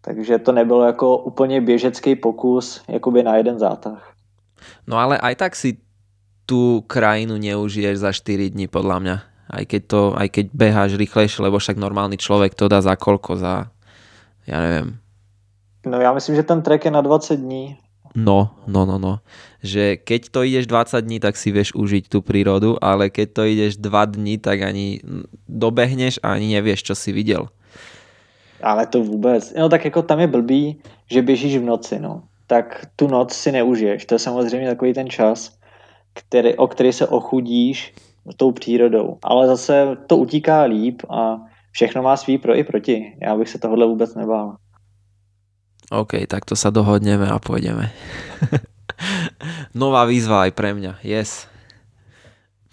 [0.00, 4.12] Takže to nebylo jako úplně běžecký pokus, jakoby na jeden zátah.
[4.86, 5.78] No ale aj tak si
[6.46, 9.16] tú krajinu neužiješ za 4 dní podľa mňa.
[9.52, 13.36] Aj keď, to, aj keď beháš rýchlejšie, lebo však normálny človek to dá za koľko?
[13.36, 13.68] Za,
[14.48, 14.98] ja neviem.
[15.86, 17.76] No já myslím, že ten trek je na 20 dní.
[18.14, 19.18] No, no, no, no.
[19.62, 23.42] Že keď to ideš 20 dní, tak si vieš užiť tú prírodu, ale keď to
[23.44, 25.00] ideš 2 dní, tak ani
[25.48, 27.48] dobehneš a ani nevieš, čo si viděl.
[28.62, 29.54] Ale to vůbec.
[29.58, 30.76] No tak jako tam je blbý,
[31.10, 32.22] že běžíš v noci, no.
[32.46, 34.04] Tak tu noc si neužiješ.
[34.04, 35.56] To je samozřejmě takový ten čas,
[36.14, 37.94] který, o který se ochudíš
[38.36, 39.18] tou přírodou.
[39.22, 41.36] Ale zase to utíká líp a
[41.70, 43.16] všechno má svý pro i proti.
[43.22, 44.56] Já bych se tohle vůbec nebál.
[45.92, 47.92] OK, tak to sa dohodneme a pôjdeme.
[49.76, 51.44] Nová výzva aj pre mňa, yes.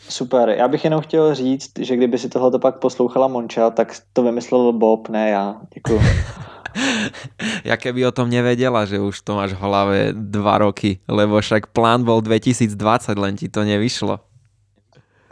[0.09, 4.23] Super, já bych jenom chtěl říct, že kdyby si tohle pak poslouchala Monča, tak to
[4.23, 5.61] vymyslel Bob, ne já.
[5.75, 6.01] Děkuji.
[7.69, 11.73] ja keby o tom nevedela, že už to máš v hlave dva roky, lebo však
[11.73, 12.75] plán bol 2020,
[13.17, 14.21] len ti to nevyšlo.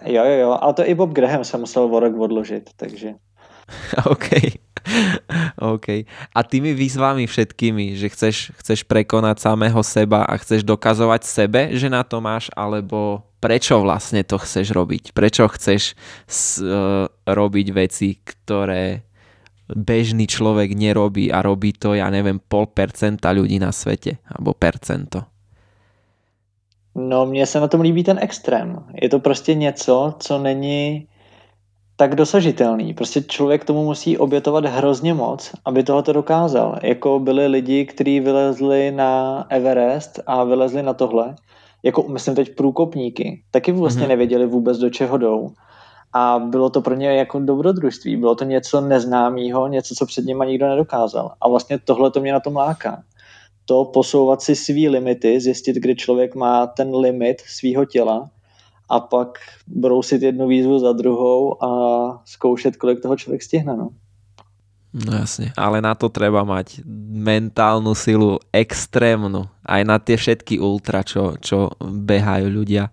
[0.07, 3.17] Jo, jo, jo, ale to i Bob Graham se musel o rok odložit, takže...
[4.13, 4.29] OK.
[5.75, 5.87] OK.
[6.31, 11.91] A tými výzvami všetkými, že chceš, chceš prekonať samého seba a chceš dokazovať sebe, že
[11.91, 15.11] na to máš, alebo prečo vlastne to chceš robiť?
[15.11, 15.93] Prečo chceš
[16.25, 19.06] s, uh, robiť veci, ktoré
[19.75, 25.27] bežný človek nerobí a robí to, ja neviem, pol percenta ľudí na svete, alebo percento?
[26.95, 28.83] No, mně se na tom líbí ten extrém.
[29.01, 31.07] Je to prostě něco, co není
[31.95, 32.93] tak dosažitelný.
[32.93, 36.79] Prostě člověk tomu musí obětovat hrozně moc, aby toho to dokázal.
[36.83, 41.35] Jako byli lidi, kteří vylezli na Everest a vylezli na tohle,
[41.83, 44.09] jako myslím teď průkopníky, taky vlastně mm-hmm.
[44.09, 45.49] nevěděli vůbec, do čeho jdou.
[46.13, 50.45] A bylo to pro ně jako dobrodružství, bylo to něco neznámého, něco, co před nimi
[50.47, 51.31] nikdo nedokázal.
[51.41, 53.03] A vlastně tohle to mě na tom láká.
[53.65, 58.29] To posouvat si svý limity, zjistit, kdy člověk má ten limit svého těla
[58.89, 61.69] a pak brousit jednu výzvu za druhou a
[62.25, 63.77] zkoušet, kolik toho člověk stihne.
[63.77, 63.89] No.
[64.97, 66.81] No jasne, ale na to treba mať
[67.11, 69.45] mentálnu silu extrémnu.
[69.61, 72.89] Aj na tie všetky ultra, čo, čo behajú ľudia.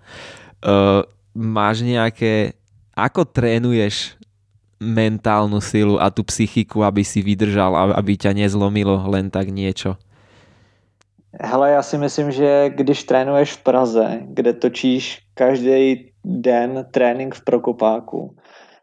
[0.61, 1.07] Uh,
[1.39, 2.59] máš nejaké...
[2.95, 4.15] Ako trénuješ
[4.79, 9.99] mentálnu silu a tu psychiku, aby si vydržal, aby ťa nezlomilo len tak niečo?
[11.41, 17.45] Hele, já si myslím, že když trénuješ v Praze, kde točíš každý den trénink v
[17.45, 18.37] Prokopáku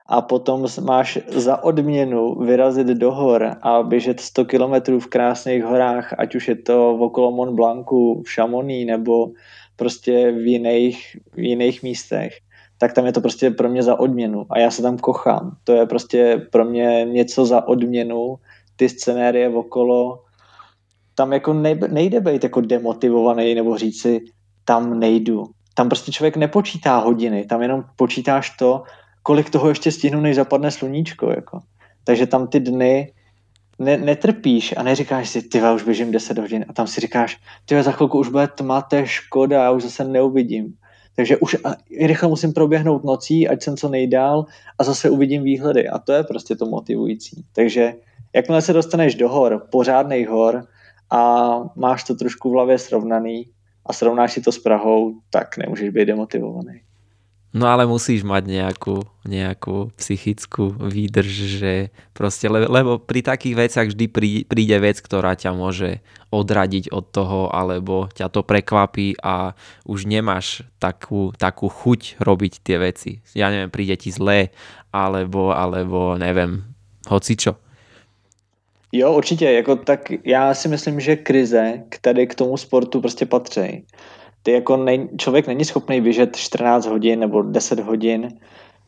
[0.07, 6.13] a potom máš za odměnu vyrazit do hor a běžet 100 kilometrů v krásných horách,
[6.17, 9.31] ať už je to okolo Mont Blancu, v Chamonix nebo
[9.75, 12.33] prostě v jiných, v jiných místech,
[12.81, 15.57] tak tam je to prostě pro mě za odměnu a já se tam kochám.
[15.63, 18.35] To je prostě pro mě něco za odměnu,
[18.75, 20.23] ty scenérie okolo,
[21.15, 21.53] tam jako
[21.87, 24.21] nejde být jako demotivovaný nebo říct si,
[24.65, 25.43] tam nejdu.
[25.73, 28.83] Tam prostě člověk nepočítá hodiny, tam jenom počítáš to,
[29.23, 31.29] kolik toho ještě stihnu, než zapadne sluníčko.
[31.29, 31.59] Jako.
[32.03, 33.13] Takže tam ty dny
[33.79, 37.83] ne, netrpíš a neříkáš si, ty už běžím 10 hodin a tam si říkáš, ty
[37.83, 40.73] za chvilku už bude tma, to je škoda, já už zase neuvidím.
[41.15, 41.57] Takže už
[41.99, 44.45] rychle musím proběhnout nocí, ať jsem co nejdál
[44.79, 45.89] a zase uvidím výhledy.
[45.89, 47.45] A to je prostě to motivující.
[47.53, 47.93] Takže
[48.35, 50.67] jakmile se dostaneš do hor, pořádných hor,
[51.11, 53.47] a máš to trošku v hlavě srovnaný
[53.85, 56.81] a srovnáš si to s Prahou, tak nemůžeš být demotivovaný.
[57.51, 61.73] No ale musíš mať nejakú, nejakú psychickú výdrž, že
[62.15, 64.05] proste, lebo pri takých veciach vždy
[64.47, 65.99] príde vec, ktorá ťa môže
[66.31, 69.51] odradiť od toho, alebo ťa to prekvapí a
[69.83, 73.19] už nemáš takú, takú chuť robiť tie veci.
[73.35, 74.55] Ja neviem, príde ti zlé,
[74.95, 76.63] alebo, alebo neviem,
[77.11, 77.59] hocičo.
[78.91, 83.83] Jo, určitě, jako tak já si myslím, že krize, které k tomu sportu prostě patří.
[84.43, 88.29] Ty jako ne, člověk není schopný běžet 14 hodin nebo 10 hodin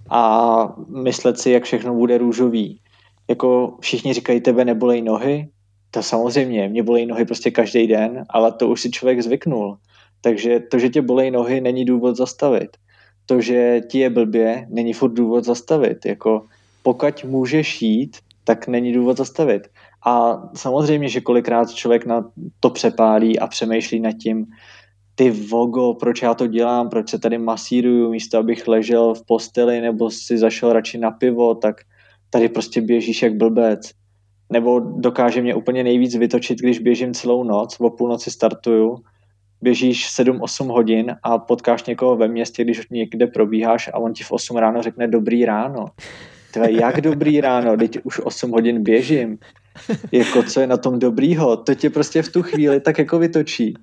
[0.09, 2.79] a myslet si, jak všechno bude růžový.
[3.27, 5.49] Jako všichni říkají, tebe nebolej nohy,
[5.91, 9.77] to samozřejmě, mě bolej nohy prostě každý den, ale to už si člověk zvyknul.
[10.21, 12.77] Takže to, že tě bolej nohy, není důvod zastavit.
[13.25, 16.05] To, že ti je blbě, není furt důvod zastavit.
[16.05, 16.45] Jako
[16.83, 19.67] pokud můžeš jít, tak není důvod zastavit.
[20.05, 24.45] A samozřejmě, že kolikrát člověk na to přepálí a přemýšlí nad tím,
[25.15, 29.81] ty vogo, proč já to dělám, proč se tady masíruju, místo abych ležel v posteli
[29.81, 31.75] nebo si zašel radši na pivo, tak
[32.29, 33.91] tady prostě běžíš jak blbec.
[34.51, 38.97] Nebo dokáže mě úplně nejvíc vytočit, když běžím celou noc, o půlnoci startuju,
[39.61, 44.31] běžíš 7-8 hodin a potkáš někoho ve městě, když někde probíháš a on ti v
[44.31, 45.85] 8 ráno řekne dobrý ráno.
[46.53, 49.37] Tve, jak dobrý ráno, teď už 8 hodin běžím
[50.11, 53.73] jako co je na tom dobrýho, to tě prostě v tu chvíli tak jako vytočí,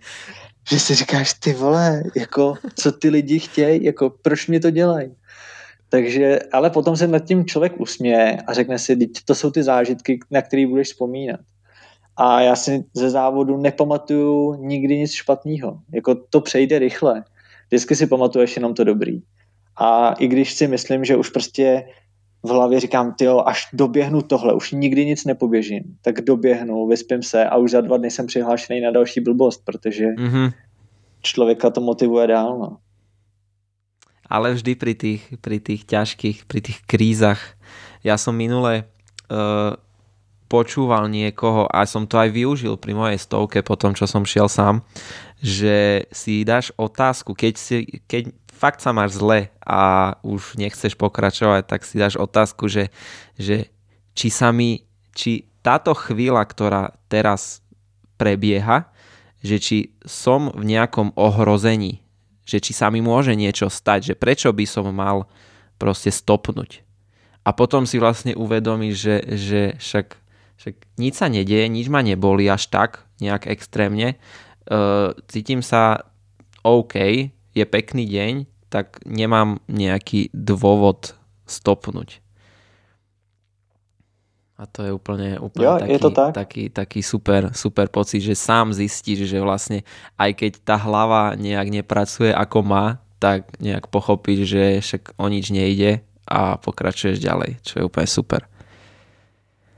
[0.69, 5.15] že si říkáš, ty vole, jako co ty lidi chtějí, jako proč mě to dělají.
[5.89, 10.21] Takže, ale potom se nad tím člověk usměje a řekne si, to jsou ty zážitky,
[10.31, 11.41] na které budeš vzpomínat.
[12.17, 15.79] a já si ze závodu nepamatuju nikdy nic špatného.
[15.93, 17.25] Jako to přejde rychle.
[17.69, 19.23] Vždycky si pamatuješ jenom to dobrý.
[19.77, 21.85] A i když si myslím, že už prostě
[22.43, 27.45] v hlavě říkám, ty až doběhnu tohle, už nikdy nic nepoběžím, tak doběhnu, vyspím se
[27.45, 30.53] a už za dva dny jsem přihlášený na další blbost, protože mm-hmm.
[31.22, 32.59] člověka to motivuje dál.
[32.59, 32.76] No.
[34.30, 37.59] Ale vždy pri tých, pri tých ťažkých, pri tých krízach.
[38.07, 38.86] Ja som minule
[39.26, 39.74] uh,
[40.47, 44.47] počúval niekoho a som to aj využil pri mojej stovke po tom, čo som šiel
[44.47, 44.86] sám,
[45.43, 48.30] že si dáš otázku, keď, si, keď
[48.61, 52.93] fakt sa máš zle a už nechceš pokračovať, tak si dáš otázku, že,
[53.41, 53.73] že
[54.13, 54.85] či sa mi,
[55.17, 57.65] či táto chvíľa, ktorá teraz
[58.21, 58.93] prebieha,
[59.41, 62.05] že či som v nejakom ohrození,
[62.45, 65.25] že či sa mi môže niečo stať, že prečo by som mal
[65.81, 66.85] proste stopnúť.
[67.41, 70.07] A potom si vlastne uvedomíš, že, že však,
[70.61, 74.21] však nič sa nedieje, nič ma neboli až tak nejak extrémne.
[74.69, 76.13] Uh, cítim sa
[76.61, 78.34] OK, je pekný deň,
[78.70, 82.22] tak nemám nejaký dôvod stopnúť.
[84.61, 86.30] A to je úplne, úplne jo, taký, je to tak?
[86.36, 89.88] taký, taký super, super pocit, že sám zistíš, že vlastne
[90.20, 95.48] aj keď tá hlava nejak nepracuje ako má, tak nejak pochopíš, že však o nič
[95.48, 98.49] nejde a pokračuješ ďalej, čo je úplne super.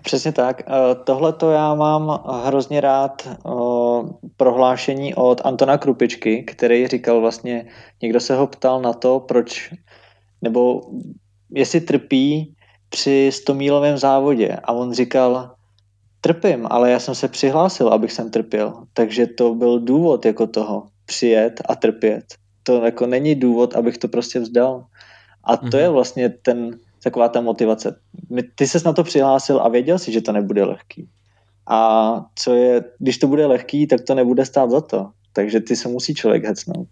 [0.02, 0.62] Přesně tak.
[0.66, 3.50] Eh, Tohle to já mám hrozně rád eh,
[4.36, 7.66] prohlášení od Antona Krupičky, který říkal vlastně,
[8.02, 9.74] někdo se ho ptal na to, proč,
[10.42, 10.80] nebo
[11.50, 12.54] jestli trpí
[12.88, 15.54] při 100 mílovém závodě a on říkal,
[16.20, 18.84] trpím, ale já jsem se přihlásil, abych sem trpěl.
[18.92, 22.24] Takže to byl důvod jako toho, přijet a trpět.
[22.62, 24.84] To jako není důvod, abych to prostě vzdal.
[25.44, 25.78] A to mm-hmm.
[25.78, 28.00] je vlastně ten, taková ta motivace.
[28.54, 31.08] Ty ses na to přihlásil a věděl si, že to nebude lehký.
[31.66, 31.80] A
[32.34, 35.10] co je, když to bude lehký, tak to nebude stát za to.
[35.32, 36.88] Takže ty se musí člověk hecnout.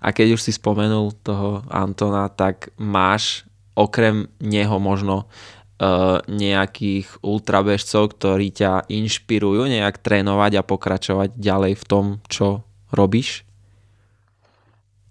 [0.00, 3.44] A keď už si spomenul toho Antona, tak máš
[3.74, 11.84] okrem neho možno uh, nejakých ultrabežcov, ktorí ťa inšpirujú nejak trénovať a pokračovať ďalej v
[11.84, 12.62] tom, čo
[12.94, 13.42] robíš?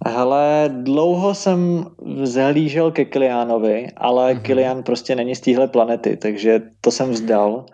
[0.08, 1.86] Hele, dlouho jsem
[2.24, 4.41] zahlížel ke Kiliánovi, ale mm-hmm.
[4.41, 7.66] Kilian prostě není z téhle planety, takže to jsem vzdal.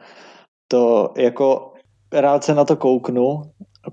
[0.68, 1.74] To jako
[2.14, 3.42] rád se na to kouknu,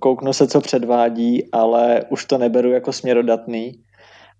[0.00, 3.72] kouknu se, co předvádí, ale už to neberu jako směrodatný.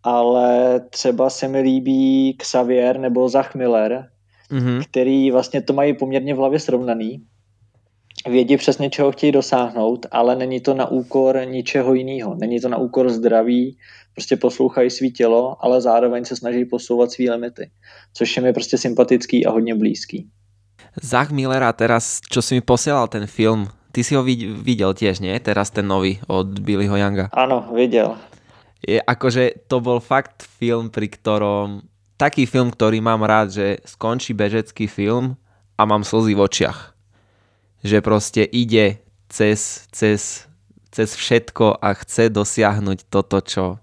[0.02, 4.08] Ale třeba se mi líbí Xavier nebo Zach Miller,
[4.50, 4.82] mm-hmm.
[4.90, 7.26] který vlastně to mají poměrně v hlavě srovnaný
[8.28, 12.34] vědí přesně, čeho chtějí dosáhnout, ale není to na úkor ničeho jiného.
[12.34, 13.78] Není to na úkor zdraví,
[14.14, 17.70] prostě poslouchají svý tělo, ale zároveň se snaží posouvat svý limity,
[18.12, 20.28] což je mi prostě sympatický a hodně blízký.
[21.02, 24.24] Zach Millera teraz, čo si mi posielal ten film, ty si ho
[24.64, 25.36] viděl tiež, nie?
[25.44, 27.28] Teraz ten nový od Billyho Younga.
[27.36, 28.16] Ano, viděl.
[28.80, 31.84] Je, akože to bol fakt film, pri ktorom
[32.16, 35.36] taký film, ktorý mám rád, že skončí bežecký film
[35.76, 36.95] a mám slzy v očiach
[37.86, 38.98] že proste ide
[39.30, 40.50] cez, cez,
[40.90, 43.78] cez všetko a chce dosiahnuť toto, čo,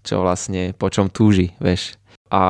[0.00, 2.00] čo vlastne, po čom túži, veš.
[2.32, 2.42] A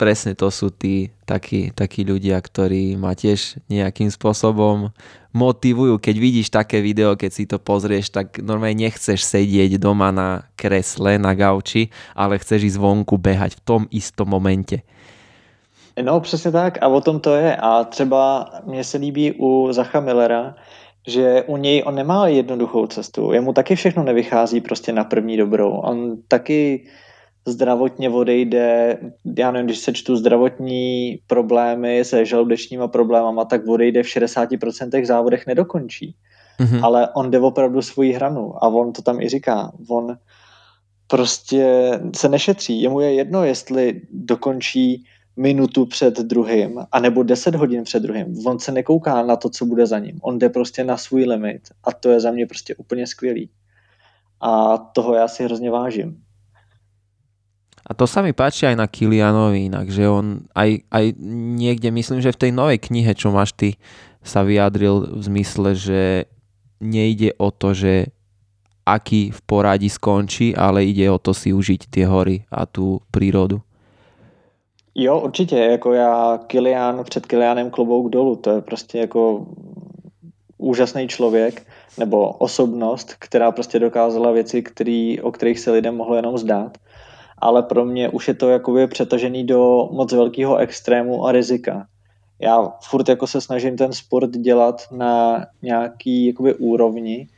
[0.00, 4.92] presne to sú tí takí, takí ľudia, ktorí ma tiež nejakým spôsobom
[5.36, 6.00] motivujú.
[6.00, 11.20] Keď vidíš také video, keď si to pozrieš, tak normálne nechceš sedieť doma na kresle,
[11.20, 14.80] na gauči, ale chceš ísť vonku behať v tom istom momente.
[16.02, 20.00] No přesně tak a o tom to je a třeba mně se líbí u Zacha
[20.00, 20.54] Millera,
[21.08, 23.32] že u něj on nemá jednoduchou cestu.
[23.32, 25.70] Jemu taky všechno nevychází prostě na první dobrou.
[25.70, 26.86] On taky
[27.46, 28.98] zdravotně odejde,
[29.38, 35.46] já nevím, když se čtu zdravotní problémy se žaludečníma problémama, tak odejde v 60% závodech
[35.46, 36.14] nedokončí.
[36.60, 36.84] Mm-hmm.
[36.84, 39.72] Ale on jde opravdu svoji hranu a on to tam i říká.
[39.88, 40.16] On
[41.06, 42.82] prostě se nešetří.
[42.82, 45.04] Jemu je jedno, jestli dokončí
[45.36, 48.46] minutu před druhým, anebo 10 hodin před druhým.
[48.46, 50.18] On se nekouká na to, co bude za ním.
[50.22, 53.50] On jde prostě na svůj limit a to je za mě prostě úplně skvělý.
[54.40, 56.22] A toho já si hrozně vážím.
[57.90, 61.04] A to sa mi páči aj na Kilianovi inak, že on aj, aj
[61.58, 63.82] niekde, myslím, že v tej novej knihe, čo máš ty,
[64.22, 66.30] sa vyjadril v zmysle, že
[66.78, 68.14] nejde o to, že
[68.86, 73.58] aký v poradí skončí, ale ide o to si užiť tie hory a tú prírodu.
[74.94, 79.46] Jo, určitě, jako já Kilian, před Kilianem klobouk dolů, to je prostě jako
[80.58, 81.66] úžasný člověk
[81.98, 86.78] nebo osobnost, která prostě dokázala věci, který, o kterých se lidem mohlo jenom zdát.
[87.38, 91.86] Ale pro mě už je to jakoby přetažený do moc velkého extrému a rizika.
[92.38, 97.28] já furt jako se snažím ten sport dělat na nějaký jakoby úrovni,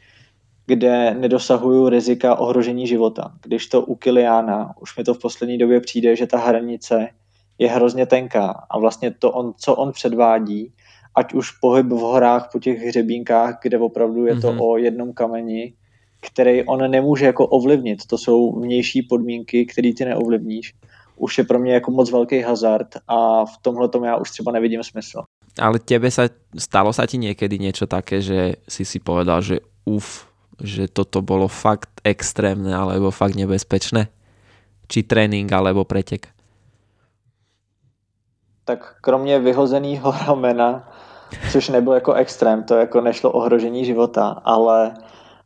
[0.66, 3.32] kde nedosahuju rizika ohrožení života.
[3.42, 7.08] Když to u Kiliana, už mi to v poslední době přijde, že ta hranice
[7.62, 10.72] je hrozně tenká a vlastně to, on, co on předvádí,
[11.14, 14.62] ať už pohyb v horách po těch hřebínkách, kde opravdu je to mm-hmm.
[14.62, 15.74] o jednom kameni,
[16.20, 18.06] který on nemůže jako ovlivnit.
[18.06, 20.74] To jsou vnější podmínky, které ty neovlivníš.
[21.16, 24.52] Už je pro mě jako moc velký hazard a v tomhle tomu já už třeba
[24.52, 25.22] nevidím smysl.
[25.60, 30.24] Ale tebe sa, stalo sa ti niekedy niečo také, že si si povedal, že uf,
[30.56, 34.08] že toto bolo fakt extrémne alebo fakt nebezpečné?
[34.88, 36.31] Či trénink alebo pretek?
[38.76, 40.88] Tak kromě vyhozeného ramena,
[41.52, 44.94] což nebyl jako extrém, to jako nešlo ohrožení života, ale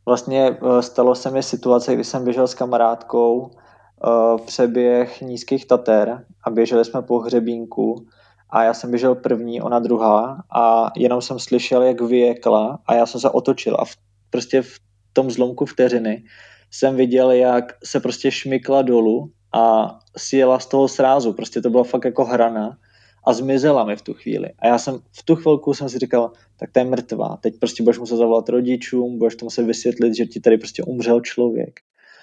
[0.07, 6.25] Vlastně eh, stalo se mi situace, kdy jsem běžel s kamarádkou uh, přeběh nízkých Tater
[6.43, 8.07] a běželi jsme po hřebínku
[8.49, 13.05] a já jsem běžel první, ona druhá a jenom jsem slyšel, jak vyjekla a já
[13.05, 13.95] jsem se otočil a v,
[14.29, 14.79] prostě v
[15.13, 16.23] tom zlomku vteřiny
[16.71, 21.33] jsem viděl, jak se prostě šmykla dolů a sjela z toho srázu.
[21.33, 22.77] Prostě to bylo fakt jako hrana
[23.27, 24.47] a zmizela mi v tu chvíli.
[24.59, 27.37] A já jsem v tu chvilku jsem si říkal, tak to je mrtvá.
[27.41, 31.21] Teď prostě budeš muset zavolat rodičům, budeš to muset vysvětlit, že ti tady prostě umřel
[31.21, 31.79] člověk.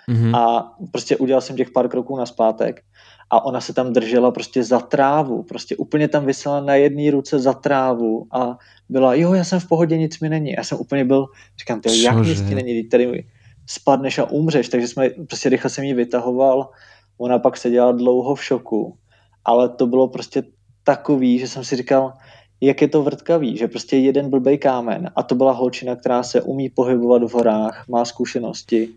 [0.08, 0.36] Mm-hmm.
[0.36, 2.82] A prostě udělal jsem těch pár kroků na zpátek
[3.30, 7.38] a ona se tam držela prostě za trávu, prostě úplně tam vysela na jedné ruce
[7.38, 10.52] za trávu a byla, jo, já jsem v pohodě, nic mi není.
[10.52, 11.26] Já jsem úplně byl,
[11.58, 13.26] říkám, ty, jak nic ti není, tady
[13.66, 16.70] spadneš a umřeš, takže jsme, prostě rychle jsem ji vytahoval,
[17.18, 18.96] ona pak seděla dlouho v šoku,
[19.44, 20.42] ale to bylo prostě
[20.84, 22.12] takový, že jsem si říkal,
[22.60, 26.42] jak je to vrtkavý, že prostě jeden blbej kámen a to byla holčina, která se
[26.42, 28.88] umí pohybovat v horách, má zkušenosti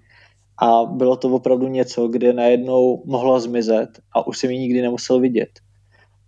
[0.61, 5.19] a bylo to opravdu něco, kde najednou mohla zmizet a už jsem ji nikdy nemusel
[5.19, 5.49] vidět.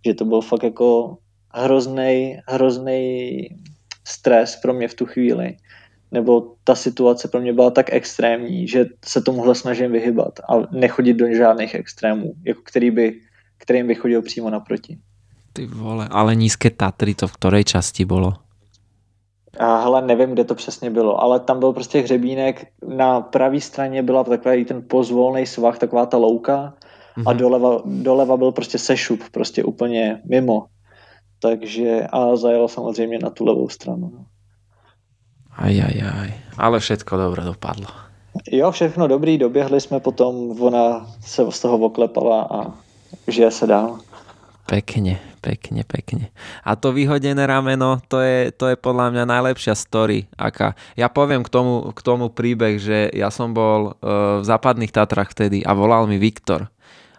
[0.06, 1.18] Že to byl fakt jako
[1.54, 3.48] hrozný, hrozný
[4.04, 5.56] stres pro mě v tu chvíli.
[6.12, 11.16] Nebo ta situace pro mě byla tak extrémní, že se tomuhle snažím vyhybat a nechodit
[11.16, 13.20] do žádných extrémů, jako který by,
[13.58, 14.98] kterým by chodil přímo naproti.
[15.60, 18.32] Ty vole, ale nízké Tatry to v ktorej časti bylo?
[19.60, 24.02] A hele, nevím, kde to přesně bylo, ale tam byl prostě hřebínek, na pravé straně
[24.02, 27.28] byla takový ten pozvolný svah, taková ta louka mm-hmm.
[27.28, 27.38] a mhm.
[27.38, 30.66] doleva, doleva byl prostě sešup, prostě úplně mimo.
[31.40, 34.10] Takže a zajelo samozřejmě na tu levou stranu.
[34.14, 34.24] No.
[35.56, 36.30] Aj, aj, aj.
[36.58, 37.86] Ale všetko dobře dopadlo.
[38.52, 42.72] Jo, všechno dobrý, doběhli jsme potom, ona se z toho oklepala a
[43.28, 43.98] žije se dál.
[44.70, 46.30] Pekne, pekne, pekne.
[46.62, 50.30] A to vyhodené rameno, to je, to je podľa mňa najlepšia story.
[50.38, 50.78] Aká.
[50.94, 55.34] Ja poviem k tomu, k tomu príbeh, že ja som bol uh, v západných Tatrach
[55.34, 56.70] vtedy a volal mi Viktor.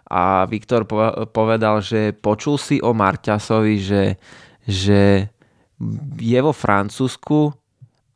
[0.08, 0.88] A Viktor
[1.28, 4.16] povedal, že počul si o Marťasovi, že,
[4.64, 5.28] že
[6.16, 7.52] je vo Francúzsku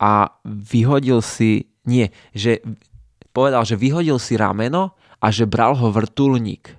[0.01, 2.61] a vyhodil si, nie, že
[3.33, 6.73] povedal, že vyhodil si rameno a že bral ho vrtulník.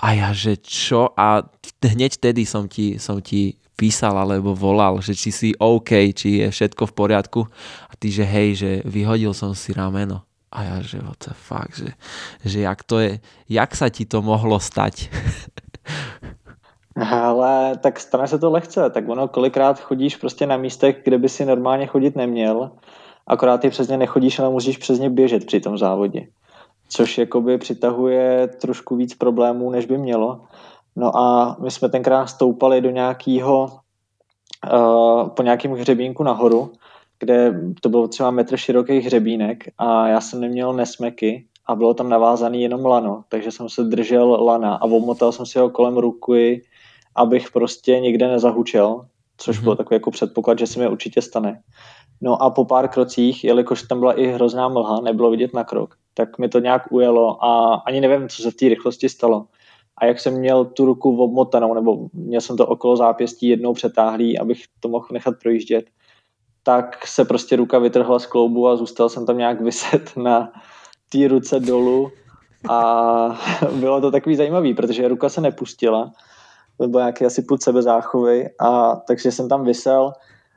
[0.00, 1.12] A ja, že čo?
[1.12, 1.44] A
[1.84, 6.48] hneď tedy som ti, som ti písal alebo volal, že či si OK, či je
[6.48, 7.40] všetko v poriadku.
[7.88, 10.24] A ty, že hej, že vyhodil som si rameno.
[10.50, 11.94] A ja, že what the fuck, že,
[12.42, 15.06] že jak to je, jak sa ti to mohlo stať?
[16.98, 21.28] Ale tak stane se to lehce, tak ono kolikrát chodíš prostě na místech, kde by
[21.28, 22.70] si normálně chodit neměl,
[23.26, 26.26] akorát ty přes ně nechodíš, ale musíš přes ně běžet při tom závodě
[26.92, 30.40] což jakoby přitahuje trošku víc problémů, než by mělo.
[30.96, 33.70] No a my jsme tenkrát stoupali do nějakého,
[34.72, 36.72] uh, po nějakém hřebínku nahoru,
[37.18, 42.08] kde to bylo třeba metr široký hřebínek a já jsem neměl nesmeky a bylo tam
[42.08, 46.62] navázaný jenom lano, takže jsem se držel lana a omotal jsem si ho kolem ruky,
[47.14, 49.62] abych prostě někde nezahučel, což mm-hmm.
[49.62, 51.60] bylo takový jako předpoklad, že se mi určitě stane.
[52.20, 55.94] No a po pár krocích, jelikož tam byla i hrozná mlha, nebylo vidět na krok,
[56.14, 59.46] tak mi to nějak ujelo a ani nevím, co se v té rychlosti stalo.
[59.98, 64.38] A jak jsem měl tu ruku obmotanou, nebo měl jsem to okolo zápěstí jednou přetáhlý,
[64.38, 65.84] abych to mohl nechat projíždět,
[66.62, 70.52] tak se prostě ruka vytrhla z kloubu a zůstal jsem tam nějak vyset na
[71.12, 72.10] té ruce dolů
[72.68, 73.40] a
[73.80, 76.12] bylo to takový zajímavý, protože ruka se nepustila,
[76.78, 80.12] bylo nějaký asi půl sebe záchovy a takže jsem tam vysel,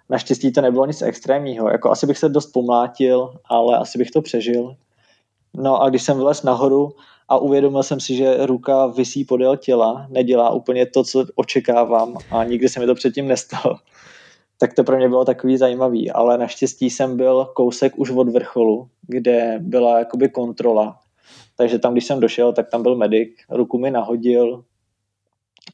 [0.09, 4.21] naštěstí to nebylo nic extrémního, jako asi bych se dost pomlátil, ale asi bych to
[4.21, 4.75] přežil.
[5.53, 6.91] No a když jsem vylez nahoru
[7.29, 12.43] a uvědomil jsem si, že ruka visí podél těla, nedělá úplně to, co očekávám a
[12.43, 13.75] nikdy se mi to předtím nestalo,
[14.59, 18.87] tak to pro mě bylo takový zajímavý, ale naštěstí jsem byl kousek už od vrcholu,
[19.01, 20.99] kde byla jakoby kontrola,
[21.57, 24.63] takže tam, když jsem došel, tak tam byl medic, ruku mi nahodil,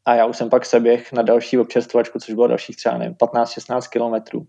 [0.05, 4.47] A já už jsem pak seběh na další občerstvovačku, což bylo dalších třeba 15-16 kilometrů,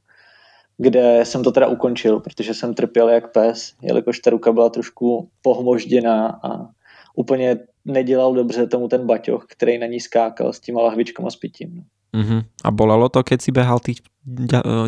[0.79, 5.29] kde jsem to teda ukončil, protože jsem trpěl jak pes, jelikož ta ruka byla trošku
[5.43, 6.69] pohmožděná a
[7.17, 11.85] úplně nedělal dobře tomu ten baťoch, který na ní skákal s těma lahvičkama s pitím.
[12.15, 12.43] Uh-huh.
[12.65, 14.03] A bolelo to, keď si behal tých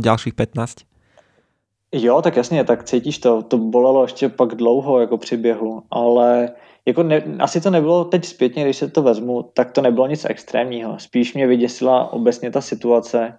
[0.00, 0.76] ďalších 15?
[1.92, 3.42] Jo, tak jasně, tak cítíš to.
[3.42, 6.50] To bolelo ještě pak dlouho jako při běhu, ale
[6.86, 10.26] jako ne, asi to nebylo teď zpětně, když se to vezmu, tak to nebylo nic
[10.28, 10.98] extrémního.
[10.98, 13.38] Spíš mě vyděsila obecně ta situace,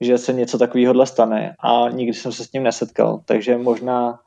[0.00, 4.18] že se něco takového stane a nikdy jsem se s tím nesetkal, takže možná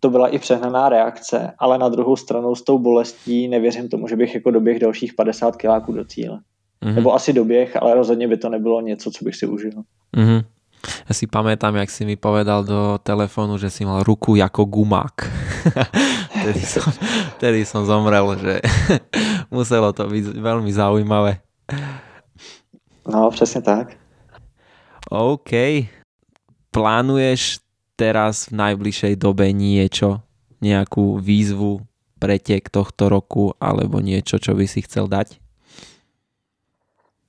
[0.00, 4.16] to byla i přehnaná reakce, ale na druhou stranu s tou bolestí nevěřím tomu, že
[4.16, 6.40] bych jako doběh dalších 50 kiláků do cíle.
[6.82, 6.94] Mm-hmm.
[6.94, 9.72] Nebo asi doběh, ale rozhodně by to nebylo něco, co bych si užil.
[10.16, 10.44] Mm-hmm.
[11.08, 15.14] Ja si pamätám, jak si mi povedal do telefónu, že si mal ruku jako gumák.
[16.46, 16.86] tedy, som,
[17.42, 18.54] tedy som zomrel, že
[19.54, 21.42] muselo to byť veľmi zaujímavé.
[23.06, 23.94] No, přesně tak.
[25.10, 25.50] OK.
[26.70, 27.62] Plánuješ
[27.96, 30.20] teraz v najbližšej dobe niečo,
[30.60, 31.80] nejakú výzvu,
[32.20, 35.40] pretek tohto roku alebo niečo, čo by si chcel dať?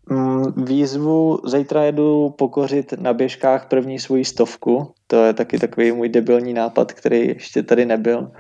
[0.10, 6.10] Mm, výzvu, zítra jedu pokořit na běžkách první svoji stovku, to je taky takový můj
[6.10, 8.32] debilní nápad, který ještě tady nebyl,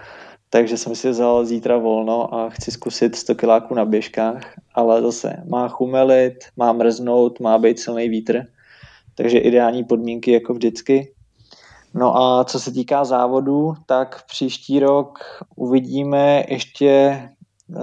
[0.49, 5.43] takže jsem si vzal zítra volno a chci zkusit 100 kiláků na běžkách, ale zase
[5.49, 8.41] má chumelit, má mrznout, má být silný vítr,
[9.15, 11.13] takže ideální podmínky jako vždycky.
[11.93, 15.19] No a co se týká závodu, tak příští rok
[15.55, 17.21] uvidíme ještě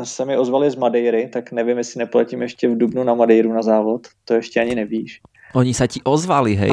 [0.03, 3.63] se mi ozvali z Madeiry, tak nevím, jestli nepoletím ještě v Dubnu na Madeiru na
[3.63, 5.21] závod, to ještě ani nevíš.
[5.55, 6.71] Oni se ti ozvali, hej?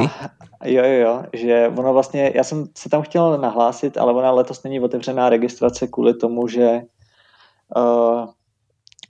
[0.60, 4.30] A, jo, jo, jo, že ono vlastně, já jsem se tam chtěl nahlásit, ale ona
[4.30, 6.80] letos není otevřená registrace kvůli tomu, že
[7.76, 8.26] uh,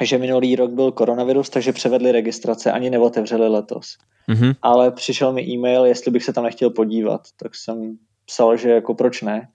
[0.04, 3.96] že minulý rok byl koronavirus, takže převedli registrace, ani neotevřeli letos.
[4.28, 4.54] Mm-hmm.
[4.62, 7.96] Ale přišel mi e-mail, jestli bych se tam nechtěl podívat, tak jsem
[8.26, 9.48] psal, že jako proč ne,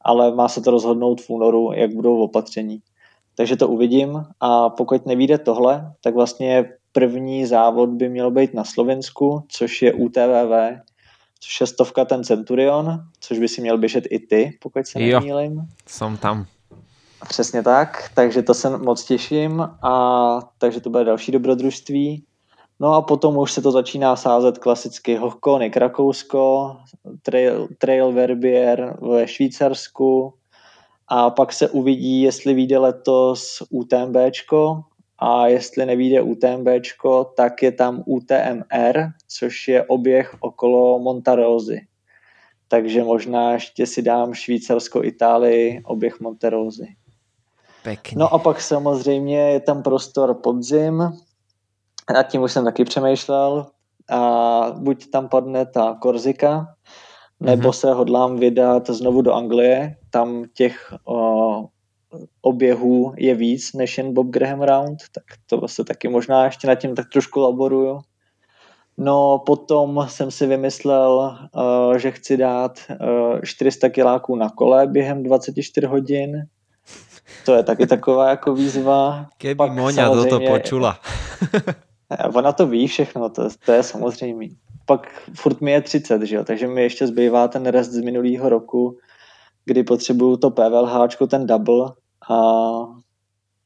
[0.00, 2.80] ale má se to rozhodnout v únoru, jak budou opatření.
[3.36, 8.64] Takže to uvidím a pokud nevíde tohle, tak vlastně první závod by měl být na
[8.64, 10.80] Slovensku, což je UTVV,
[11.40, 15.52] což je stovka ten Centurion, což by si měl běžet i ty, pokud se nemýlím.
[15.52, 16.46] Jo, jsem tam.
[17.28, 22.24] Přesně tak, takže to se moc těším a takže to bude další dobrodružství.
[22.80, 26.76] No a potom už se to začíná sázet klasicky Hochkony Rakousko,
[27.22, 30.34] Trail, Trail Verbier ve Švýcarsku,
[31.12, 34.82] a pak se uvidí, jestli vyjde letos UTMBčko
[35.22, 38.98] a jestli nevíde UTMBčko, tak je tam UTMR,
[39.28, 41.80] což je oběh okolo Montarozy.
[42.68, 46.86] Takže možná ještě si dám Švýcarsko, Itálii, oběh Monterozy.
[47.82, 48.18] Pěkně.
[48.18, 51.12] No a pak samozřejmě je tam prostor podzim,
[52.14, 53.66] nad tím už jsem taky přemýšlel,
[54.10, 56.66] a buď tam padne ta Korzika,
[57.40, 57.72] nebo mm-hmm.
[57.72, 59.96] se hodlám vydat znovu do Anglie.
[60.10, 61.66] Tam těch o,
[62.40, 66.74] oběhů je víc než jen Bob Graham Round, tak to vlastně taky možná ještě nad
[66.74, 68.00] tím tak trošku laboruju.
[68.98, 75.22] No potom jsem si vymyslel, uh, že chci dát uh, 400 kiláků na kole během
[75.22, 76.42] 24 hodin.
[77.44, 79.26] To je taky taková jako výzva.
[79.38, 80.98] Keby Pak Moňa toto počula.
[82.34, 84.46] ona to ví všechno, to, to je samozřejmé
[84.90, 86.44] pak furt mi je 30, že jo?
[86.44, 88.98] takže mi ještě zbývá ten rest z minulého roku,
[89.70, 91.94] kdy potřebuju to PVLH, ten double
[92.30, 92.38] a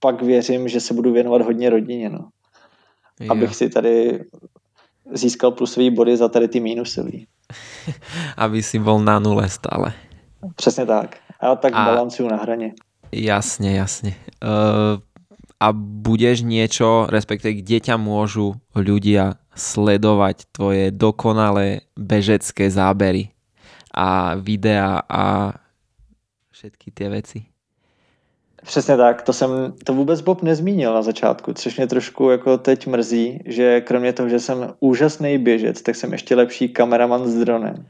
[0.01, 2.29] pak věřím, že se budu věnovat hodně rodině, no.
[3.21, 3.33] Jo.
[3.33, 4.25] Abych si tady
[5.13, 7.27] získal plusový body za tady ty mínusový.
[8.37, 9.93] Aby si byl na nule stále.
[10.57, 11.17] Přesně tak.
[11.41, 11.85] A tak a...
[11.85, 12.75] balancuju na hraně.
[13.13, 14.15] Jasně, jasně.
[14.45, 15.01] Uh,
[15.61, 23.33] a budeš niečo, respektive kde ťa môžu ľudia sledovať tvoje dokonalé bežecké zábery
[23.95, 25.55] a videa a
[26.65, 27.45] všetky ty věci.
[28.65, 29.51] Přesně tak, to jsem,
[29.85, 34.29] to vůbec Bob nezmínil na začátku, což mě trošku jako teď mrzí, že kromě toho,
[34.29, 37.87] že jsem úžasný běžec, tak jsem ještě lepší kameraman s dronem.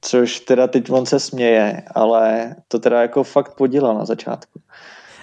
[0.00, 4.60] Což teda teď on se směje, ale to teda jako fakt podělal na začátku.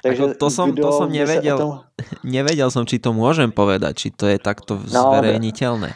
[0.04, 1.72] Takže Ako to som, to som nevedel, tom...
[2.28, 5.96] nevedel som, či to môžem povedať, či to je takto no, zverejniteľné.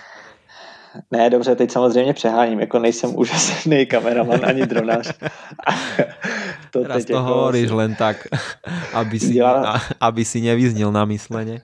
[1.12, 5.14] Ne, dobře, teď samozřejmě přeháním, jako nejsem úžasný kameraman ani dronář.
[6.72, 8.28] to Teraz to jako hovoríš len tak,
[8.94, 9.82] aby si, Dělá...
[10.00, 11.62] aby si nevyznil na mysleně.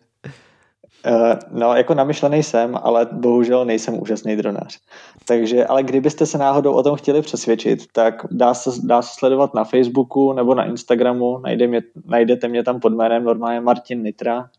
[1.08, 4.80] Uh, no, jako namyšlený jsem, ale bohužel nejsem úžasný dronář.
[5.26, 9.54] Takže, ale kdybyste se náhodou o tom chtěli přesvědčit, tak dá se, dá se sledovat
[9.54, 14.50] na Facebooku nebo na Instagramu, najde mě, najdete mě tam pod jménem normálně Martin Nitra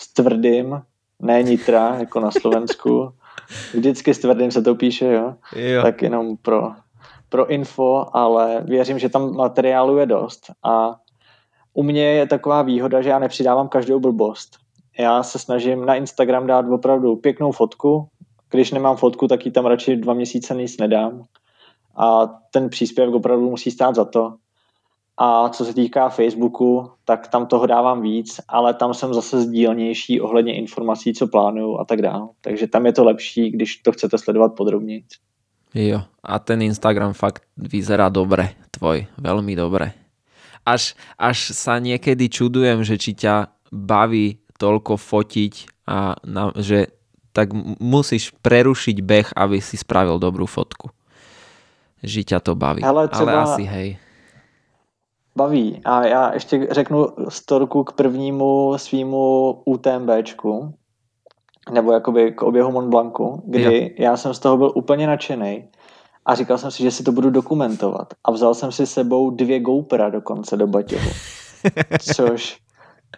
[0.00, 0.82] s tvrdým
[1.22, 3.12] ne Nitra, jako na Slovensku.
[3.74, 5.34] Vždycky s tvrdým se to píše, jo?
[5.56, 5.82] jo.
[5.82, 6.72] Tak jenom pro,
[7.34, 10.50] pro info, ale věřím, že tam materiálu je dost.
[10.62, 10.96] A
[11.72, 14.56] u mě je taková výhoda, že já nepřidávám každou blbost.
[14.98, 18.08] Já se snažím na Instagram dát opravdu pěknou fotku.
[18.50, 21.24] Když nemám fotku, tak ji tam radši dva měsíce nic nedám.
[21.96, 24.34] A ten příspěvek opravdu musí stát za to.
[25.16, 30.20] A co se týká Facebooku, tak tam toho dávám víc, ale tam jsem zase sdílnější
[30.20, 32.28] ohledně informací, co plánuju a tak dále.
[32.40, 35.04] Takže tam je to lepší, když to chcete sledovat podrobněji.
[35.74, 39.90] Jo, a ten Instagram fakt vyzerá dobre, tvoj, veľmi dobre.
[40.62, 46.94] Až, až sa niekedy čudujem, že či ťa baví toľko fotiť a na, že
[47.34, 47.50] tak
[47.82, 50.94] musíš prerušiť beh, aby si spravil dobrú fotku.
[52.00, 52.80] Že ťa to baví.
[52.80, 53.88] Hele, třeba, Ale asi hej
[55.36, 55.80] baví.
[55.84, 60.74] A já ještě řeknu storku k prvnímu svýmu UTMBčku,
[61.70, 64.04] nebo jakoby k oběhu Mont Blancu, kdy jo.
[64.06, 65.64] já jsem z toho byl úplně nadšený
[66.26, 68.14] a říkal jsem si, že si to budu dokumentovat.
[68.24, 71.10] A vzal jsem si sebou dvě GoPro dokonce do baťohu.
[72.14, 72.58] Což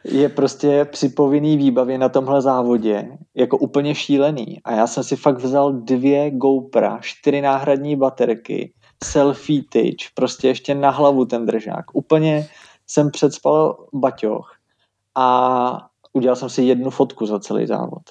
[0.04, 4.60] je prostě při povinný výbavě na tomhle závodě jako úplně šílený.
[4.64, 8.72] A já jsem si fakt vzal dvě GoPro, čtyři náhradní baterky,
[9.04, 11.84] selfie tyč, prostě ještě na hlavu ten držák.
[11.92, 12.48] Úplně
[12.86, 14.52] jsem předspal baťoch
[15.14, 18.02] a udělal jsem si jednu fotku za celý závod.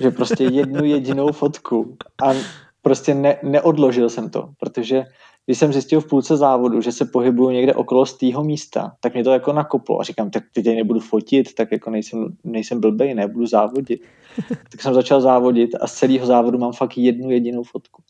[0.00, 2.34] Že prostě jednu jedinou fotku a
[2.82, 5.04] prostě ne, neodložil jsem to, protože
[5.46, 9.14] když jsem zjistil v půlce závodu, že se pohybuju někde okolo z tého místa, tak
[9.14, 13.14] mě to jako nakoplo a říkám, tak teď nebudu fotit, tak jako nejsem, nejsem blbej,
[13.14, 14.00] nebudu závodit.
[14.70, 18.02] tak jsem začal závodit a z celého závodu mám fakt jednu jedinou fotku.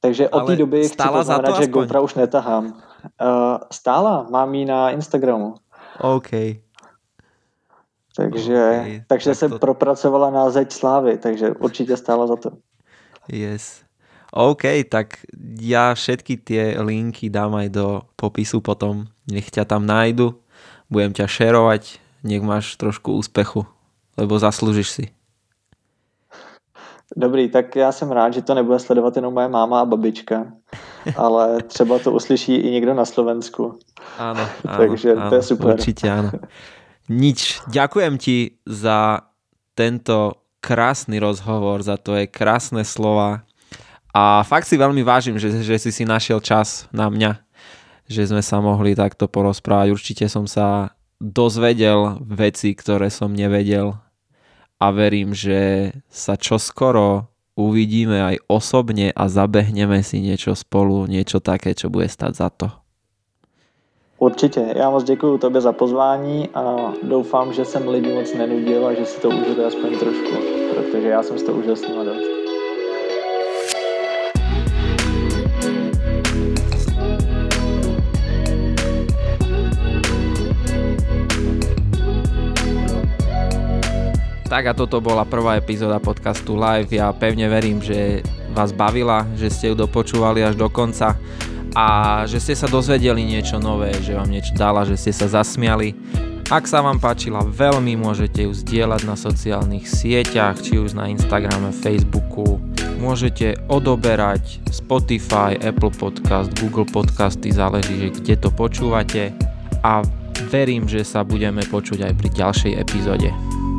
[0.00, 2.66] Takže od té doby chci poznamenat, že GoPro už netahám.
[2.66, 2.72] Uh,
[3.72, 5.54] stála, mám ji na Instagramu.
[6.00, 6.30] OK.
[8.16, 9.58] Takže, okay, takže tak se to...
[9.58, 12.50] propracovala na zeď slávy, takže určitě stála za to.
[13.28, 13.84] Yes.
[14.32, 15.24] OK, tak
[15.60, 17.86] ja všetky tie linky dám aj do
[18.16, 19.08] popisu potom.
[19.28, 20.36] Nech ťa tam nájdu,
[20.90, 23.64] budem ťa šerovať, nech máš trošku úspechu,
[24.18, 25.04] lebo zaslúžiš si.
[27.16, 30.46] Dobrý, tak já jsem rád, že to nebude sledovat jenom moje máma a babička,
[31.16, 33.78] ale třeba to uslyší i někdo na Slovensku.
[34.18, 35.74] Áno, áno Takže áno, to je super.
[35.78, 36.30] Určite áno.
[37.06, 39.30] Nič, ďakujem ti za
[39.78, 43.46] tento krásny rozhovor, za tvoje krásne slova
[44.10, 47.38] a fakt si veľmi vážim, že, že si si našiel čas na mňa,
[48.10, 49.94] že sme sa mohli takto porozprávať.
[49.94, 53.94] Určite som sa dozvedel veci, ktoré som nevedel
[54.82, 61.72] a verím, že sa čoskoro uvidíme aj osobne a zabehneme si niečo spolu, niečo také,
[61.72, 62.68] čo bude stať za to.
[64.18, 64.72] Určitě.
[64.76, 69.04] Já moc děkuji tobě za pozvání a doufám, že jsem lidi moc nenudil a že
[69.06, 70.36] si to užili aspoň trošku,
[70.74, 72.24] protože já jsem si to užil s nima dost.
[84.48, 86.96] Tak a toto bola prvá epizóda podcastu Live.
[86.96, 88.24] Ja pevne verím, že
[88.56, 91.12] vás bavila, že ste ju dopočúvali až do konca
[91.76, 91.86] a
[92.24, 95.92] že ste sa dozvedeli niečo nové, že vám niečo dala, že ste sa zasmiali.
[96.48, 101.74] Ak sa vám páčila veľmi, môžete ju zdieľať na sociálnych sieťach, či už na Instagrame,
[101.76, 102.56] Facebooku.
[102.96, 109.36] Môžete odoberať Spotify, Apple Podcast, Google Podcasty, záleží, že kde to počúvate.
[109.84, 110.00] A
[110.48, 113.28] verím, že sa budeme počuť aj pri ďalšej epizóde.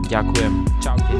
[0.06, 0.53] Ďakujem.
[0.86, 1.16] Čaute.